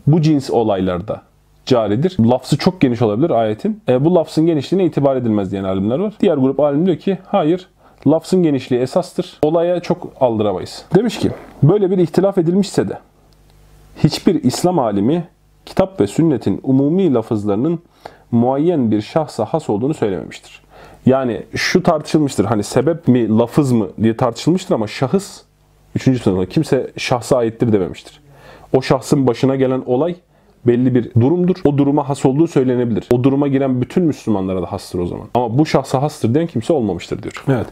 bu 0.07 0.21
cins 0.21 0.51
olaylarda 0.51 1.21
caridir. 1.65 2.17
Lafzı 2.19 2.57
çok 2.57 2.81
geniş 2.81 3.01
olabilir 3.01 3.29
ayetin. 3.29 3.81
E, 3.89 4.05
bu 4.05 4.15
lafzın 4.15 4.45
genişliğine 4.45 4.85
itibar 4.85 5.15
edilmez 5.15 5.51
diyen 5.51 5.63
alimler 5.63 5.99
var. 5.99 6.13
Diğer 6.19 6.37
grup 6.37 6.59
alim 6.59 6.85
diyor 6.85 6.97
ki 6.97 7.17
hayır 7.25 7.67
lafzın 8.07 8.43
genişliği 8.43 8.81
esastır. 8.81 9.39
Olaya 9.41 9.79
çok 9.79 10.07
aldıramayız. 10.19 10.85
Demiş 10.95 11.19
ki 11.19 11.31
böyle 11.63 11.91
bir 11.91 11.97
ihtilaf 11.97 12.37
edilmişse 12.37 12.89
de 12.89 12.99
hiçbir 14.03 14.43
İslam 14.43 14.79
alimi 14.79 15.27
kitap 15.65 16.01
ve 16.01 16.07
sünnetin 16.07 16.59
umumi 16.63 17.13
lafızlarının 17.13 17.79
muayyen 18.31 18.91
bir 18.91 19.01
şahsa 19.01 19.45
has 19.45 19.69
olduğunu 19.69 19.93
söylememiştir. 19.93 20.64
Yani 21.05 21.43
şu 21.55 21.83
tartışılmıştır. 21.83 22.45
Hani 22.45 22.63
sebep 22.63 23.07
mi, 23.07 23.37
lafız 23.37 23.71
mı 23.71 23.87
diye 24.03 24.17
tartışılmıştır 24.17 24.75
ama 24.75 24.87
şahıs 24.87 25.41
üçüncü 25.95 26.19
sınıfta 26.19 26.45
kimse 26.49 26.91
şahsa 26.97 27.37
aittir 27.37 27.73
dememiştir. 27.73 28.21
O 28.73 28.81
şahsın 28.81 29.27
başına 29.27 29.55
gelen 29.55 29.83
olay 29.85 30.15
belli 30.67 30.95
bir 30.95 31.11
durumdur. 31.21 31.55
O 31.65 31.77
duruma 31.77 32.09
has 32.09 32.25
olduğu 32.25 32.47
söylenebilir. 32.47 33.07
O 33.11 33.23
duruma 33.23 33.47
giren 33.47 33.81
bütün 33.81 34.03
Müslümanlara 34.03 34.61
da 34.61 34.71
hastır 34.71 34.99
o 34.99 35.05
zaman. 35.05 35.27
Ama 35.33 35.57
bu 35.57 35.65
şahsa 35.65 36.01
hastır 36.01 36.33
diyen 36.33 36.47
kimse 36.47 36.73
olmamıştır 36.73 37.23
diyor. 37.23 37.43
Evet. 37.47 37.67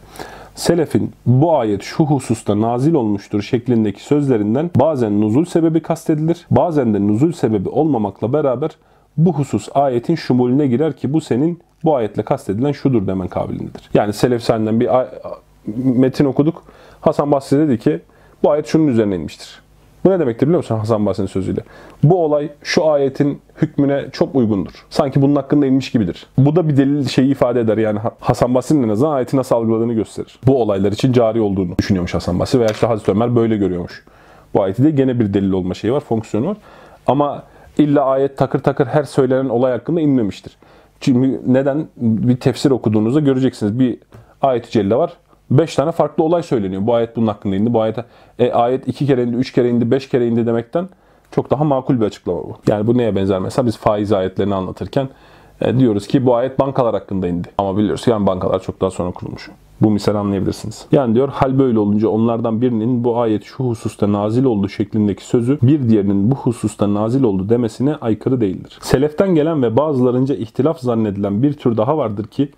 Selefin 0.56 1.12
bu 1.25 1.57
ayet 1.57 1.83
şu 1.83 2.06
hususta 2.06 2.62
nazil 2.62 2.94
olmuştur 2.94 3.41
şeklindeki 3.41 4.03
sözlerinden 4.03 4.71
bazen 4.75 5.21
nuzul 5.21 5.45
sebebi 5.45 5.79
kastedilir, 5.79 6.46
bazen 6.51 6.93
de 6.93 7.08
nuzul 7.08 7.31
sebebi 7.31 7.69
olmamakla 7.69 8.34
beraber 8.34 8.72
bu 9.17 9.34
husus 9.34 9.70
ayetin 9.74 10.15
şumulüne 10.15 10.67
girer 10.67 10.93
ki 10.93 11.13
bu 11.13 11.22
senin 11.22 11.60
bu 11.84 11.96
ayetle 11.96 12.24
kastedilen 12.24 12.72
şudur 12.72 13.08
demen 13.08 13.27
kabilindedir. 13.27 13.89
Yani 13.93 14.13
Selef 14.13 14.43
senden 14.43 14.79
bir 14.79 14.89
metin 15.75 16.25
okuduk. 16.25 16.63
Hasan 17.01 17.32
Basri 17.32 17.58
dedi 17.58 17.79
ki 17.79 18.00
bu 18.43 18.51
ayet 18.51 18.67
şunun 18.67 18.88
üzerine 18.88 19.15
inmiştir. 19.15 19.63
Bu 20.05 20.10
ne 20.10 20.20
demektir 20.20 20.48
biliyor 20.48 20.58
musun 20.58 20.77
Hasan 20.77 21.05
Basri'nin 21.05 21.27
sözüyle? 21.27 21.62
Bu 22.03 22.24
olay 22.24 22.50
şu 22.63 22.91
ayetin 22.91 23.41
hükmüne 23.62 24.05
çok 24.12 24.36
uygundur. 24.36 24.86
Sanki 24.89 25.22
bunun 25.22 25.36
hakkında 25.36 25.65
inmiş 25.65 25.91
gibidir. 25.91 26.27
Bu 26.38 26.55
da 26.55 26.70
bir 26.70 26.77
delil 26.77 27.08
şeyi 27.08 27.32
ifade 27.32 27.60
eder. 27.60 27.77
Yani 27.77 28.00
Hasan 28.20 28.55
Basri'nin 28.55 28.84
en 28.84 28.89
azından 28.89 29.12
ayeti 29.12 29.38
nasıl 29.38 29.55
algıladığını 29.55 29.93
gösterir. 29.93 30.39
Bu 30.48 30.62
olaylar 30.62 30.91
için 30.91 31.13
cari 31.13 31.41
olduğunu 31.41 31.77
düşünüyormuş 31.77 32.13
Hasan 32.13 32.39
Basri 32.39 32.60
veya 32.60 32.70
işte 32.70 32.88
Hazreti 32.88 33.12
Ömer 33.12 33.36
böyle 33.36 33.58
görüyormuş. 33.58 34.05
Bu 34.53 34.63
ayeti 34.63 34.84
de 34.84 34.91
gene 34.91 35.20
bir 35.20 35.34
delil 35.34 35.51
olma 35.51 35.74
şeyi 35.74 35.93
var, 35.93 36.00
fonksiyonu 36.00 36.48
var. 36.48 36.58
Ama 37.08 37.43
illa 37.77 38.06
ayet 38.06 38.38
takır 38.38 38.60
takır 38.60 38.86
her 38.86 39.03
söylenen 39.03 39.50
olay 39.50 39.72
hakkında 39.72 40.01
inmemiştir. 40.01 40.58
Çünkü 41.00 41.42
neden? 41.48 41.88
Bir 41.98 42.38
tefsir 42.38 42.72
okuduğunuzda 42.72 43.20
göreceksiniz. 43.20 43.80
Bir 43.80 43.98
ayet-i 44.42 44.72
celle 44.72 44.96
var. 44.96 45.13
Beş 45.51 45.75
tane 45.75 45.92
farklı 45.92 46.24
olay 46.24 46.44
söyleniyor. 46.44 46.88
Bu 46.88 46.94
ayet 46.96 47.15
bunun 47.15 47.27
hakkında 47.27 47.56
indi. 47.56 47.74
Bu 47.74 47.82
ayet, 47.82 47.98
e, 48.39 48.51
ayet 48.51 48.88
iki 48.88 49.06
kere 49.06 49.24
indi, 49.24 49.36
üç 49.36 49.51
kere 49.51 49.70
indi, 49.70 49.92
beş 49.92 50.10
kere 50.10 50.27
indi 50.27 50.46
demekten 50.46 50.89
çok 51.32 51.51
daha 51.51 51.63
makul 51.63 52.01
bir 52.01 52.06
açıklama 52.06 52.39
bu. 52.39 52.56
Yani 52.68 52.88
bu 52.88 52.98
neye 52.98 53.15
benzer? 53.15 53.39
Mesela 53.39 53.65
biz 53.65 53.77
faiz 53.77 54.12
ayetlerini 54.12 54.56
anlatırken 54.56 55.10
e, 55.62 55.80
diyoruz 55.80 56.08
ki 56.08 56.25
bu 56.25 56.36
ayet 56.36 56.60
bankalar 56.60 56.94
hakkında 56.94 57.27
indi. 57.27 57.48
Ama 57.58 57.77
biliyoruz 57.77 58.08
yani 58.08 58.27
bankalar 58.27 58.63
çok 58.63 58.82
daha 58.82 58.92
sonra 58.92 59.12
kurulmuş. 59.12 59.50
Bu 59.84 59.92
misal 59.92 60.16
anlayabilirsiniz. 60.16 60.86
Yani 60.92 61.16
diyor 61.16 61.30
hal 61.30 61.60
böyle 61.60 61.80
olunca 61.80 62.08
onlardan 62.08 62.62
birinin 62.62 63.04
bu 63.04 63.20
ayet 63.20 63.44
şu 63.44 63.63
hususta 63.63 64.12
nazil 64.12 64.44
oldu 64.44 64.70
şeklindeki 64.70 65.25
sözü 65.25 65.58
bir 65.62 65.90
diğerinin 65.90 66.32
bu 66.32 66.36
hususta 66.36 66.94
nazil 66.94 67.24
oldu 67.24 67.50
demesine 67.50 67.96
aykırı 67.96 68.42
değildir. 68.42 68.80
Seleften 68.82 69.36
gelen 69.36 69.63
ve 69.63 69.78
bazılarınca 69.78 70.36
ihtilaf 70.36 70.80
zannedilen 70.80 71.44
bir 71.44 71.54
tür 71.54 71.78
daha 71.78 71.98
vardır 71.98 72.28
ki 72.28 72.52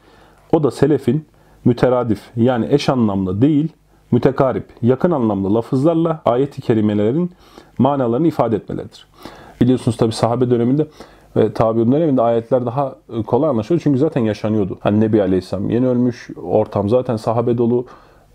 o 0.53 0.63
da 0.63 0.71
selefin 0.71 1.25
müteradif 1.65 2.21
yani 2.35 2.67
eş 2.69 2.89
anlamlı 2.89 3.41
değil 3.41 3.67
mütekarip, 4.11 4.65
yakın 4.81 5.11
anlamlı 5.11 5.55
lafızlarla 5.55 6.21
ayet-i 6.25 6.61
kerimelerin 6.61 7.31
manalarını 7.77 8.27
ifade 8.27 8.55
etmeleridir. 8.55 9.07
Biliyorsunuz 9.61 9.97
tabi 9.97 10.11
sahabe 10.11 10.49
döneminde 10.49 10.87
ve 11.35 11.53
tabiun 11.53 11.91
döneminde 11.91 12.21
ayetler 12.21 12.65
daha 12.65 12.95
kolay 13.27 13.49
anlaşılıyor 13.49 13.81
çünkü 13.83 13.99
zaten 13.99 14.21
yaşanıyordu. 14.21 14.77
Hani 14.79 14.99
Nebi 14.99 15.21
Aleyhisselam 15.21 15.69
yeni 15.69 15.87
ölmüş, 15.87 16.29
ortam 16.43 16.89
zaten 16.89 17.15
sahabe 17.15 17.57
dolu, 17.57 17.85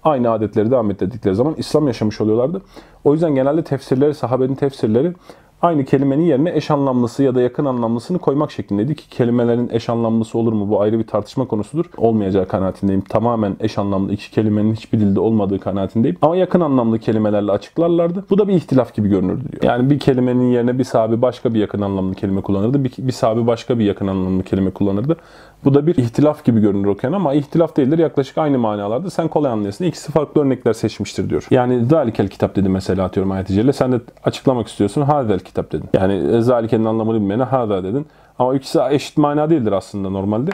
aynı 0.04 0.30
adetleri 0.30 0.70
devam 0.70 0.90
ettirdikleri 0.90 1.34
zaman 1.34 1.54
İslam 1.56 1.86
yaşamış 1.86 2.20
oluyorlardı. 2.20 2.62
O 3.04 3.12
yüzden 3.12 3.34
genelde 3.34 3.64
tefsirleri, 3.64 4.14
sahabenin 4.14 4.54
tefsirleri 4.54 5.14
aynı 5.62 5.84
kelimenin 5.84 6.22
yerine 6.22 6.56
eş 6.56 6.70
anlamlısı 6.70 7.22
ya 7.22 7.34
da 7.34 7.40
yakın 7.40 7.64
anlamlısını 7.64 8.18
koymak 8.18 8.52
şeklindeydi 8.52 8.94
ki 8.94 9.08
kelimelerin 9.10 9.68
eş 9.72 9.88
anlamlısı 9.88 10.38
olur 10.38 10.52
mu 10.52 10.68
bu 10.68 10.80
ayrı 10.80 10.98
bir 10.98 11.06
tartışma 11.06 11.44
konusudur. 11.48 11.84
Olmayacağı 11.96 12.48
kanaatindeyim. 12.48 13.00
Tamamen 13.00 13.56
eş 13.60 13.78
anlamlı 13.78 14.12
iki 14.12 14.30
kelimenin 14.30 14.74
hiçbir 14.74 15.00
dilde 15.00 15.20
olmadığı 15.20 15.58
kanaatindeyim. 15.58 16.16
Ama 16.22 16.36
yakın 16.36 16.60
anlamlı 16.60 16.98
kelimelerle 16.98 17.52
açıklarlardı. 17.52 18.24
Bu 18.30 18.38
da 18.38 18.48
bir 18.48 18.54
ihtilaf 18.54 18.94
gibi 18.94 19.08
görünürdü 19.08 19.42
diyor. 19.52 19.62
Yani 19.62 19.90
bir 19.90 19.98
kelimenin 19.98 20.50
yerine 20.50 20.78
bir 20.78 20.84
sahabi 20.84 21.22
başka 21.22 21.54
bir 21.54 21.60
yakın 21.60 21.80
anlamlı 21.80 22.14
kelime 22.14 22.40
kullanırdı. 22.40 22.84
Bir, 22.84 22.92
bir 22.98 23.12
sahabi 23.12 23.46
başka 23.46 23.78
bir 23.78 23.84
yakın 23.84 24.06
anlamlı 24.06 24.42
kelime 24.42 24.70
kullanırdı. 24.70 25.16
Bu 25.64 25.74
da 25.74 25.86
bir 25.86 25.96
ihtilaf 25.96 26.44
gibi 26.44 26.60
görünür 26.60 26.86
okuyan 26.86 27.12
ama 27.12 27.34
ihtilaf 27.34 27.76
değildir. 27.76 27.98
Yaklaşık 27.98 28.38
aynı 28.38 28.58
manalarda. 28.58 29.10
Sen 29.10 29.28
kolay 29.28 29.52
anlayasın. 29.52 29.84
İkisi 29.84 30.12
farklı 30.12 30.40
örnekler 30.40 30.72
seçmiştir 30.72 31.30
diyor. 31.30 31.46
Yani 31.50 31.84
zalikel 31.84 32.28
kitap 32.28 32.56
dedi 32.56 32.68
mesela 32.68 33.04
atıyorum 33.04 33.32
ayet-i 33.32 33.54
celle. 33.54 33.72
Sen 33.72 33.92
de 33.92 34.00
açıklamak 34.24 34.68
istiyorsun. 34.68 35.02
Hadel 35.02 35.38
kitap 35.38 35.72
dedin. 35.72 35.88
Yani 35.92 36.42
zalikenin 36.42 36.84
anlamını 36.84 37.20
bilmeyene 37.20 37.42
hada 37.42 37.84
dedin. 37.84 38.06
Ama 38.38 38.54
ikisi 38.54 38.78
eşit 38.90 39.18
mana 39.18 39.50
değildir 39.50 39.72
aslında 39.72 40.10
normalde. 40.10 40.50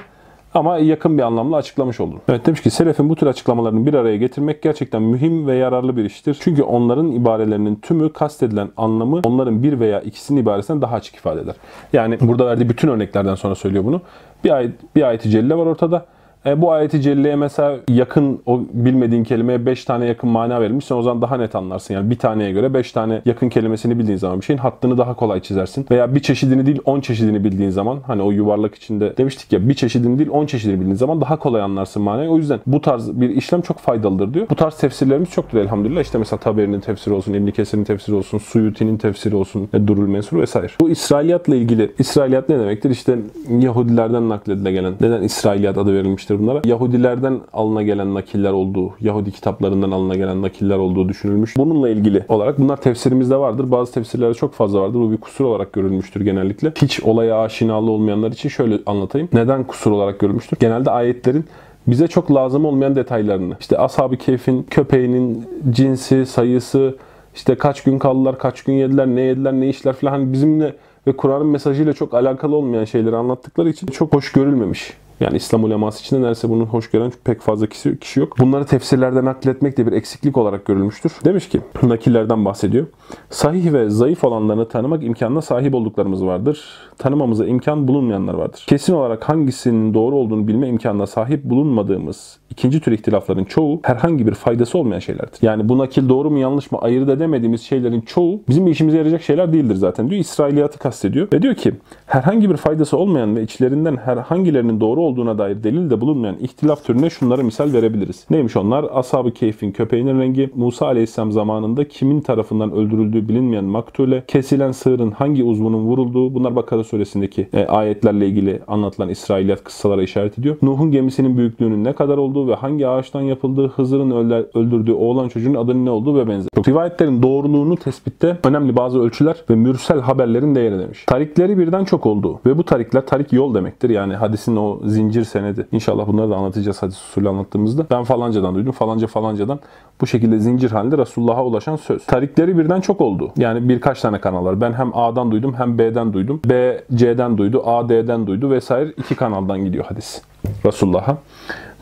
Ama 0.56 0.78
yakın 0.78 1.18
bir 1.18 1.22
anlamla 1.22 1.56
açıklamış 1.56 2.00
oldun. 2.00 2.20
Evet 2.28 2.46
demiş 2.46 2.60
ki 2.60 2.70
Selef'in 2.70 3.08
bu 3.08 3.16
tür 3.16 3.26
açıklamalarını 3.26 3.86
bir 3.86 3.94
araya 3.94 4.16
getirmek 4.16 4.62
gerçekten 4.62 5.02
mühim 5.02 5.46
ve 5.46 5.54
yararlı 5.54 5.96
bir 5.96 6.04
iştir. 6.04 6.36
Çünkü 6.40 6.62
onların 6.62 7.12
ibarelerinin 7.12 7.76
tümü 7.76 8.12
kastedilen 8.12 8.68
anlamı 8.76 9.20
onların 9.24 9.62
bir 9.62 9.80
veya 9.80 10.00
ikisinin 10.00 10.42
ibaresinden 10.42 10.82
daha 10.82 10.94
açık 10.94 11.14
ifade 11.14 11.40
eder. 11.40 11.54
Yani 11.92 12.18
burada 12.20 12.46
verdiği 12.46 12.68
bütün 12.68 12.88
örneklerden 12.88 13.34
sonra 13.34 13.54
söylüyor 13.54 13.84
bunu. 13.84 14.00
Bir 14.44 14.50
ayet, 14.50 14.96
bir 14.96 15.02
ayet-i 15.02 15.30
celle 15.30 15.58
var 15.58 15.66
ortada. 15.66 16.06
E, 16.46 16.62
bu 16.62 16.72
ayeti 16.72 17.02
celleye 17.02 17.36
mesela 17.36 17.76
yakın 17.88 18.40
o 18.46 18.60
bilmediğin 18.72 19.24
kelimeye 19.24 19.66
5 19.66 19.84
tane 19.84 20.06
yakın 20.06 20.30
mana 20.30 20.60
verilmiş. 20.60 20.84
Sen 20.84 20.96
o 20.96 21.02
zaman 21.02 21.22
daha 21.22 21.36
net 21.36 21.54
anlarsın. 21.54 21.94
Yani 21.94 22.10
bir 22.10 22.18
taneye 22.18 22.52
göre 22.52 22.74
5 22.74 22.92
tane 22.92 23.22
yakın 23.24 23.48
kelimesini 23.48 23.98
bildiğin 23.98 24.18
zaman 24.18 24.40
bir 24.40 24.44
şeyin 24.44 24.58
hattını 24.58 24.98
daha 24.98 25.14
kolay 25.14 25.40
çizersin. 25.40 25.86
Veya 25.90 26.14
bir 26.14 26.20
çeşidini 26.20 26.66
değil 26.66 26.78
10 26.84 27.00
çeşidini 27.00 27.44
bildiğin 27.44 27.70
zaman 27.70 27.98
hani 28.06 28.22
o 28.22 28.30
yuvarlak 28.30 28.74
içinde 28.74 29.16
demiştik 29.16 29.52
ya 29.52 29.68
bir 29.68 29.74
çeşidini 29.74 30.18
değil 30.18 30.30
10 30.30 30.46
çeşidini 30.46 30.80
bildiğin 30.80 30.96
zaman 30.96 31.20
daha 31.20 31.38
kolay 31.38 31.62
anlarsın 31.62 32.02
manayı. 32.02 32.30
O 32.30 32.36
yüzden 32.36 32.60
bu 32.66 32.80
tarz 32.80 33.20
bir 33.20 33.30
işlem 33.30 33.60
çok 33.60 33.78
faydalıdır 33.78 34.34
diyor. 34.34 34.46
Bu 34.50 34.54
tarz 34.54 34.76
tefsirlerimiz 34.76 35.30
çoktur 35.30 35.58
elhamdülillah. 35.58 36.00
İşte 36.00 36.18
mesela 36.18 36.40
Taberi'nin 36.40 36.80
tefsiri 36.80 37.14
olsun, 37.14 37.32
İbn 37.34 37.50
Kesir'in 37.50 37.84
tefsiri 37.84 38.16
olsun, 38.16 38.38
Suyuti'nin 38.38 38.96
tefsiri 38.96 39.36
olsun, 39.36 39.68
e, 39.74 39.86
Durul 39.86 40.08
Mensur 40.08 40.40
vesaire. 40.40 40.66
Bu 40.80 40.90
İsrailiyatla 40.90 41.56
ilgili 41.56 41.92
İsrailiyat 41.98 42.48
ne 42.48 42.58
demektir? 42.58 42.90
İşte 42.90 43.18
Yahudilerden 43.60 44.28
nakledile 44.28 44.72
gelen. 44.72 44.94
Neden 45.00 45.22
İsrailiyat 45.22 45.78
adı 45.78 45.94
verilmiştir 45.94 46.35
bunlara? 46.38 46.62
Yahudilerden 46.64 47.40
alına 47.52 47.82
gelen 47.82 48.14
nakiller 48.14 48.52
olduğu, 48.52 48.90
Yahudi 49.00 49.32
kitaplarından 49.32 49.90
alına 49.90 50.14
gelen 50.14 50.42
nakiller 50.42 50.78
olduğu 50.78 51.08
düşünülmüş. 51.08 51.56
Bununla 51.56 51.88
ilgili 51.88 52.24
olarak 52.28 52.58
bunlar 52.58 52.76
tefsirimizde 52.76 53.36
vardır. 53.36 53.70
Bazı 53.70 53.92
tefsirlerde 53.92 54.34
çok 54.34 54.52
fazla 54.52 54.80
vardır. 54.80 54.98
Bu 54.98 55.12
bir 55.12 55.16
kusur 55.16 55.44
olarak 55.44 55.72
görülmüştür 55.72 56.20
genellikle. 56.20 56.72
Hiç 56.76 57.00
olaya 57.00 57.40
aşinalı 57.40 57.90
olmayanlar 57.90 58.32
için 58.32 58.48
şöyle 58.48 58.78
anlatayım. 58.86 59.28
Neden 59.32 59.64
kusur 59.64 59.90
olarak 59.90 60.20
görülmüştür? 60.20 60.56
Genelde 60.60 60.90
ayetlerin 60.90 61.44
bize 61.86 62.08
çok 62.08 62.34
lazım 62.34 62.64
olmayan 62.64 62.96
detaylarını. 62.96 63.56
İşte 63.60 63.78
ashab-ı 63.78 64.16
keyfin 64.16 64.62
köpeğinin 64.62 65.44
cinsi, 65.70 66.26
sayısı, 66.26 66.96
işte 67.34 67.54
kaç 67.54 67.82
gün 67.82 67.98
kaldılar, 67.98 68.38
kaç 68.38 68.62
gün 68.62 68.72
yediler, 68.72 69.06
ne 69.06 69.20
yediler, 69.20 69.52
ne 69.52 69.68
işler 69.68 69.92
falan 69.92 70.10
hani 70.10 70.32
bizimle 70.32 70.76
ve 71.06 71.16
Kur'an'ın 71.16 71.46
mesajıyla 71.46 71.92
çok 71.92 72.14
alakalı 72.14 72.56
olmayan 72.56 72.84
şeyleri 72.84 73.16
anlattıkları 73.16 73.68
için 73.68 73.86
çok 73.86 74.14
hoş 74.14 74.32
görülmemiş. 74.32 74.92
Yani 75.20 75.36
İslam 75.36 75.64
uleması 75.64 76.00
içinde 76.00 76.20
neredeyse 76.20 76.48
bunun 76.48 76.64
hoş 76.64 76.90
gören 76.90 77.12
pek 77.24 77.40
fazla 77.40 77.66
kişi, 77.66 77.98
kişi 77.98 78.20
yok. 78.20 78.38
Bunları 78.38 78.66
tefsirlerde 78.66 79.24
nakletmek 79.24 79.76
de 79.76 79.86
bir 79.86 79.92
eksiklik 79.92 80.36
olarak 80.36 80.66
görülmüştür. 80.66 81.12
Demiş 81.24 81.48
ki, 81.48 81.60
nakillerden 81.82 82.44
bahsediyor. 82.44 82.86
Sahih 83.30 83.72
ve 83.72 83.90
zayıf 83.90 84.24
olanlarını 84.24 84.68
tanımak 84.68 85.04
imkanına 85.04 85.42
sahip 85.42 85.74
olduklarımız 85.74 86.24
vardır. 86.24 86.64
Tanımamıza 86.98 87.46
imkan 87.46 87.88
bulunmayanlar 87.88 88.34
vardır. 88.34 88.64
Kesin 88.66 88.94
olarak 88.94 89.28
hangisinin 89.28 89.94
doğru 89.94 90.16
olduğunu 90.16 90.48
bilme 90.48 90.68
imkanına 90.68 91.06
sahip 91.06 91.44
bulunmadığımız 91.44 92.38
ikinci 92.50 92.80
tür 92.80 92.92
ihtilafların 92.92 93.44
çoğu 93.44 93.80
herhangi 93.82 94.26
bir 94.26 94.34
faydası 94.34 94.78
olmayan 94.78 95.00
şeylerdir. 95.00 95.38
Yani 95.42 95.68
bu 95.68 95.78
nakil 95.78 96.08
doğru 96.08 96.30
mu 96.30 96.38
yanlış 96.38 96.72
mı 96.72 96.78
ayırt 96.78 97.08
edemediğimiz 97.08 97.62
şeylerin 97.62 98.00
çoğu 98.00 98.40
bizim 98.48 98.66
işimize 98.66 98.96
yarayacak 98.96 99.22
şeyler 99.22 99.52
değildir 99.52 99.74
zaten 99.74 100.10
diyor. 100.10 100.20
İsrailiyatı 100.20 100.78
kastediyor. 100.78 101.28
Ve 101.32 101.42
diyor 101.42 101.54
ki 101.54 101.72
herhangi 102.06 102.50
bir 102.50 102.56
faydası 102.56 102.96
olmayan 102.96 103.36
ve 103.36 103.42
içlerinden 103.42 103.96
herhangilerinin 103.96 104.80
doğru 104.80 105.05
olduğuna 105.06 105.38
dair 105.38 105.62
delil 105.62 105.90
de 105.90 106.00
bulunmayan 106.00 106.36
ihtilaf 106.40 106.84
türüne 106.84 107.10
şunlara 107.10 107.42
misal 107.42 107.72
verebiliriz. 107.72 108.26
Neymiş 108.30 108.56
onlar? 108.56 108.86
Ashab-ı 108.94 109.30
Keyf'in 109.34 109.72
köpeğinin 109.72 110.20
rengi, 110.20 110.50
Musa 110.54 110.86
Aleyhisselam 110.86 111.32
zamanında 111.32 111.88
kimin 111.88 112.20
tarafından 112.20 112.72
öldürüldüğü 112.72 113.28
bilinmeyen 113.28 113.64
maktule, 113.64 114.24
kesilen 114.26 114.72
sığırın 114.72 115.10
hangi 115.10 115.44
uzvunun 115.44 115.84
vurulduğu, 115.84 116.34
bunlar 116.34 116.56
Bakara 116.56 116.84
suresindeki 116.84 117.48
e, 117.52 117.66
ayetlerle 117.66 118.26
ilgili 118.26 118.60
anlatılan 118.68 119.08
İsrailiyat 119.08 119.64
kıssalara 119.64 120.02
işaret 120.02 120.38
ediyor. 120.38 120.56
Nuh'un 120.62 120.90
gemisinin 120.90 121.36
büyüklüğünün 121.36 121.84
ne 121.84 121.92
kadar 121.92 122.18
olduğu 122.18 122.48
ve 122.48 122.54
hangi 122.54 122.88
ağaçtan 122.88 123.20
yapıldığı, 123.20 123.68
Hızır'ın 123.68 124.10
öldürdüğü 124.54 124.92
oğlan 124.92 125.28
çocuğun 125.28 125.54
adının 125.54 125.86
ne 125.86 125.90
olduğu 125.90 126.16
ve 126.16 126.28
benzeri. 126.28 126.48
Rivayetlerin 126.68 127.22
doğruluğunu 127.22 127.76
tespitte 127.76 128.38
önemli 128.44 128.76
bazı 128.76 129.00
ölçüler 129.00 129.36
ve 129.50 129.54
mürsel 129.54 130.00
haberlerin 130.00 130.54
değeri 130.54 130.78
demiş. 130.78 131.04
Tarikleri 131.06 131.58
birden 131.58 131.84
çok 131.84 132.06
olduğu 132.06 132.40
ve 132.46 132.58
bu 132.58 132.62
tarikler 132.62 133.06
tarik 133.06 133.32
yol 133.32 133.54
demektir. 133.54 133.90
Yani 133.90 134.14
hadisin 134.14 134.56
o 134.56 134.80
zincir 134.96 135.24
senedi. 135.24 135.66
İnşallah 135.72 136.06
bunları 136.06 136.30
da 136.30 136.36
anlatacağız 136.36 136.82
hadis 136.82 137.02
usulü 137.02 137.28
anlattığımızda. 137.28 137.86
Ben 137.90 138.04
falancadan 138.04 138.54
duydum, 138.54 138.72
falanca 138.72 139.06
falancadan 139.06 139.60
bu 140.00 140.06
şekilde 140.06 140.38
zincir 140.38 140.70
halinde 140.70 140.98
Resulullah'a 140.98 141.44
ulaşan 141.44 141.76
söz. 141.76 142.06
Tarikleri 142.06 142.58
birden 142.58 142.80
çok 142.80 143.00
oldu. 143.00 143.32
Yani 143.36 143.68
birkaç 143.68 144.00
tane 144.00 144.20
kanallar. 144.20 144.60
Ben 144.60 144.72
hem 144.72 144.96
A'dan 144.96 145.30
duydum 145.30 145.54
hem 145.58 145.78
B'den 145.78 146.12
duydum. 146.12 146.40
B 146.44 146.80
C'den 146.94 147.38
duydu, 147.38 147.62
A 147.66 147.88
D'den 147.88 148.26
duydu 148.26 148.50
vesaire 148.50 148.90
iki 148.96 149.14
kanaldan 149.14 149.64
gidiyor 149.64 149.84
hadis 149.84 150.22
Resulullah'a. 150.66 151.16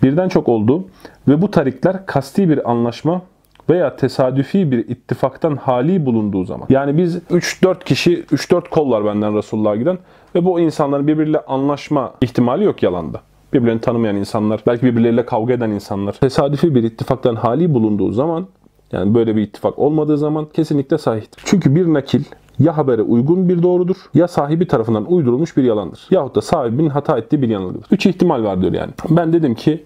Birden 0.02 0.28
çok 0.28 0.48
oldu 0.48 0.84
ve 1.28 1.42
bu 1.42 1.50
tarikler 1.50 2.06
kasti 2.06 2.48
bir 2.48 2.70
anlaşma 2.70 3.22
veya 3.70 3.96
tesadüfi 3.96 4.70
bir 4.70 4.78
ittifaktan 4.78 5.56
hali 5.56 6.06
bulunduğu 6.06 6.44
zaman. 6.44 6.66
Yani 6.70 6.98
biz 6.98 7.16
3-4 7.16 7.84
kişi, 7.84 8.22
3-4 8.22 8.68
kol 8.68 8.90
var 8.90 9.04
benden 9.04 9.36
Resulullah'a 9.36 9.76
giden 9.76 9.98
ve 10.34 10.44
bu 10.44 10.60
insanların 10.60 11.06
birbiriyle 11.06 11.40
anlaşma 11.40 12.14
ihtimali 12.20 12.64
yok 12.64 12.82
yalanda. 12.82 13.20
Birbirlerini 13.52 13.80
tanımayan 13.80 14.16
insanlar, 14.16 14.62
belki 14.66 14.86
birbirleriyle 14.86 15.26
kavga 15.26 15.52
eden 15.52 15.70
insanlar. 15.70 16.12
Tesadüfi 16.12 16.74
bir 16.74 16.82
ittifaktan 16.82 17.34
hali 17.34 17.74
bulunduğu 17.74 18.12
zaman, 18.12 18.46
yani 18.92 19.14
böyle 19.14 19.36
bir 19.36 19.42
ittifak 19.42 19.78
olmadığı 19.78 20.18
zaman 20.18 20.46
kesinlikle 20.52 20.98
sahihtir. 20.98 21.42
Çünkü 21.46 21.74
bir 21.74 21.94
nakil 21.94 22.24
ya 22.58 22.76
habere 22.76 23.02
uygun 23.02 23.48
bir 23.48 23.62
doğrudur 23.62 23.96
ya 24.14 24.28
sahibi 24.28 24.66
tarafından 24.66 25.12
uydurulmuş 25.12 25.56
bir 25.56 25.62
yalandır. 25.62 26.06
Yahut 26.10 26.34
da 26.36 26.42
sahibinin 26.42 26.88
hata 26.88 27.18
ettiği 27.18 27.42
bir 27.42 27.48
yanılgıdır. 27.48 27.86
Üç 27.90 28.06
ihtimal 28.06 28.44
var 28.44 28.60
diyor 28.60 28.72
yani. 28.72 28.90
Ben 29.10 29.32
dedim 29.32 29.54
ki 29.54 29.84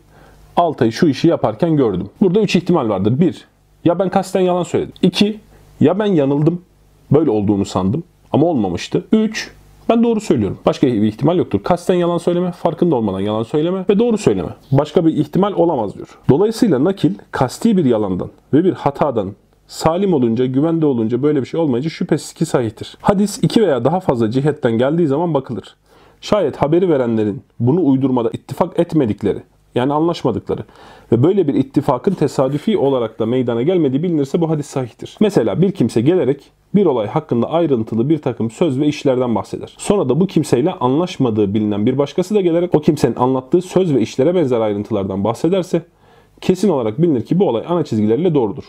Altay'ı 0.56 0.92
şu 0.92 1.06
işi 1.06 1.28
yaparken 1.28 1.76
gördüm. 1.76 2.08
Burada 2.20 2.40
üç 2.40 2.56
ihtimal 2.56 2.88
vardır. 2.88 3.20
Bir, 3.20 3.44
ya 3.88 3.98
ben 3.98 4.08
kasten 4.08 4.40
yalan 4.40 4.62
söyledim. 4.62 4.92
İki, 5.02 5.40
ya 5.80 5.98
ben 5.98 6.06
yanıldım. 6.06 6.62
Böyle 7.10 7.30
olduğunu 7.30 7.64
sandım 7.64 8.02
ama 8.32 8.46
olmamıştı. 8.46 9.04
Üç, 9.12 9.50
ben 9.88 10.02
doğru 10.02 10.20
söylüyorum. 10.20 10.58
Başka 10.66 10.86
bir 10.86 11.02
ihtimal 11.02 11.38
yoktur. 11.38 11.62
Kasten 11.62 11.94
yalan 11.94 12.18
söyleme, 12.18 12.52
farkında 12.52 12.96
olmadan 12.96 13.20
yalan 13.20 13.42
söyleme 13.42 13.84
ve 13.88 13.98
doğru 13.98 14.18
söyleme. 14.18 14.48
Başka 14.72 15.06
bir 15.06 15.16
ihtimal 15.16 15.52
olamaz 15.52 15.94
diyor. 15.94 16.18
Dolayısıyla 16.28 16.84
nakil 16.84 17.14
kasti 17.30 17.76
bir 17.76 17.84
yalandan 17.84 18.30
ve 18.52 18.64
bir 18.64 18.72
hatadan 18.72 19.32
salim 19.66 20.14
olunca, 20.14 20.46
güvende 20.46 20.86
olunca 20.86 21.22
böyle 21.22 21.40
bir 21.40 21.46
şey 21.46 21.60
olmayınca 21.60 21.90
şüphesiz 21.90 22.32
ki 22.32 22.46
sahihtir. 22.46 22.98
Hadis 23.00 23.38
iki 23.42 23.62
veya 23.62 23.84
daha 23.84 24.00
fazla 24.00 24.30
cihetten 24.30 24.78
geldiği 24.78 25.06
zaman 25.06 25.34
bakılır. 25.34 25.76
Şayet 26.20 26.56
haberi 26.56 26.88
verenlerin 26.88 27.42
bunu 27.60 27.84
uydurmada 27.84 28.30
ittifak 28.30 28.78
etmedikleri 28.78 29.42
yani 29.74 29.92
anlaşmadıkları 29.92 30.64
ve 31.12 31.22
böyle 31.22 31.48
bir 31.48 31.54
ittifakın 31.54 32.14
tesadüfi 32.14 32.78
olarak 32.78 33.18
da 33.18 33.26
meydana 33.26 33.62
gelmediği 33.62 34.02
bilinirse 34.02 34.40
bu 34.40 34.50
hadis 34.50 34.66
sahihtir. 34.66 35.16
Mesela 35.20 35.62
bir 35.62 35.72
kimse 35.72 36.00
gelerek 36.00 36.42
bir 36.74 36.86
olay 36.86 37.06
hakkında 37.06 37.50
ayrıntılı 37.50 38.08
bir 38.08 38.18
takım 38.18 38.50
söz 38.50 38.80
ve 38.80 38.86
işlerden 38.86 39.34
bahseder. 39.34 39.74
Sonra 39.78 40.08
da 40.08 40.20
bu 40.20 40.26
kimseyle 40.26 40.72
anlaşmadığı 40.72 41.54
bilinen 41.54 41.86
bir 41.86 41.98
başkası 41.98 42.34
da 42.34 42.40
gelerek 42.40 42.74
o 42.74 42.80
kimsenin 42.80 43.16
anlattığı 43.16 43.62
söz 43.62 43.94
ve 43.94 44.00
işlere 44.00 44.34
benzer 44.34 44.60
ayrıntılardan 44.60 45.24
bahsederse 45.24 45.82
kesin 46.40 46.68
olarak 46.68 47.02
bilinir 47.02 47.24
ki 47.24 47.38
bu 47.38 47.48
olay 47.48 47.64
ana 47.68 47.84
çizgileriyle 47.84 48.34
doğrudur. 48.34 48.64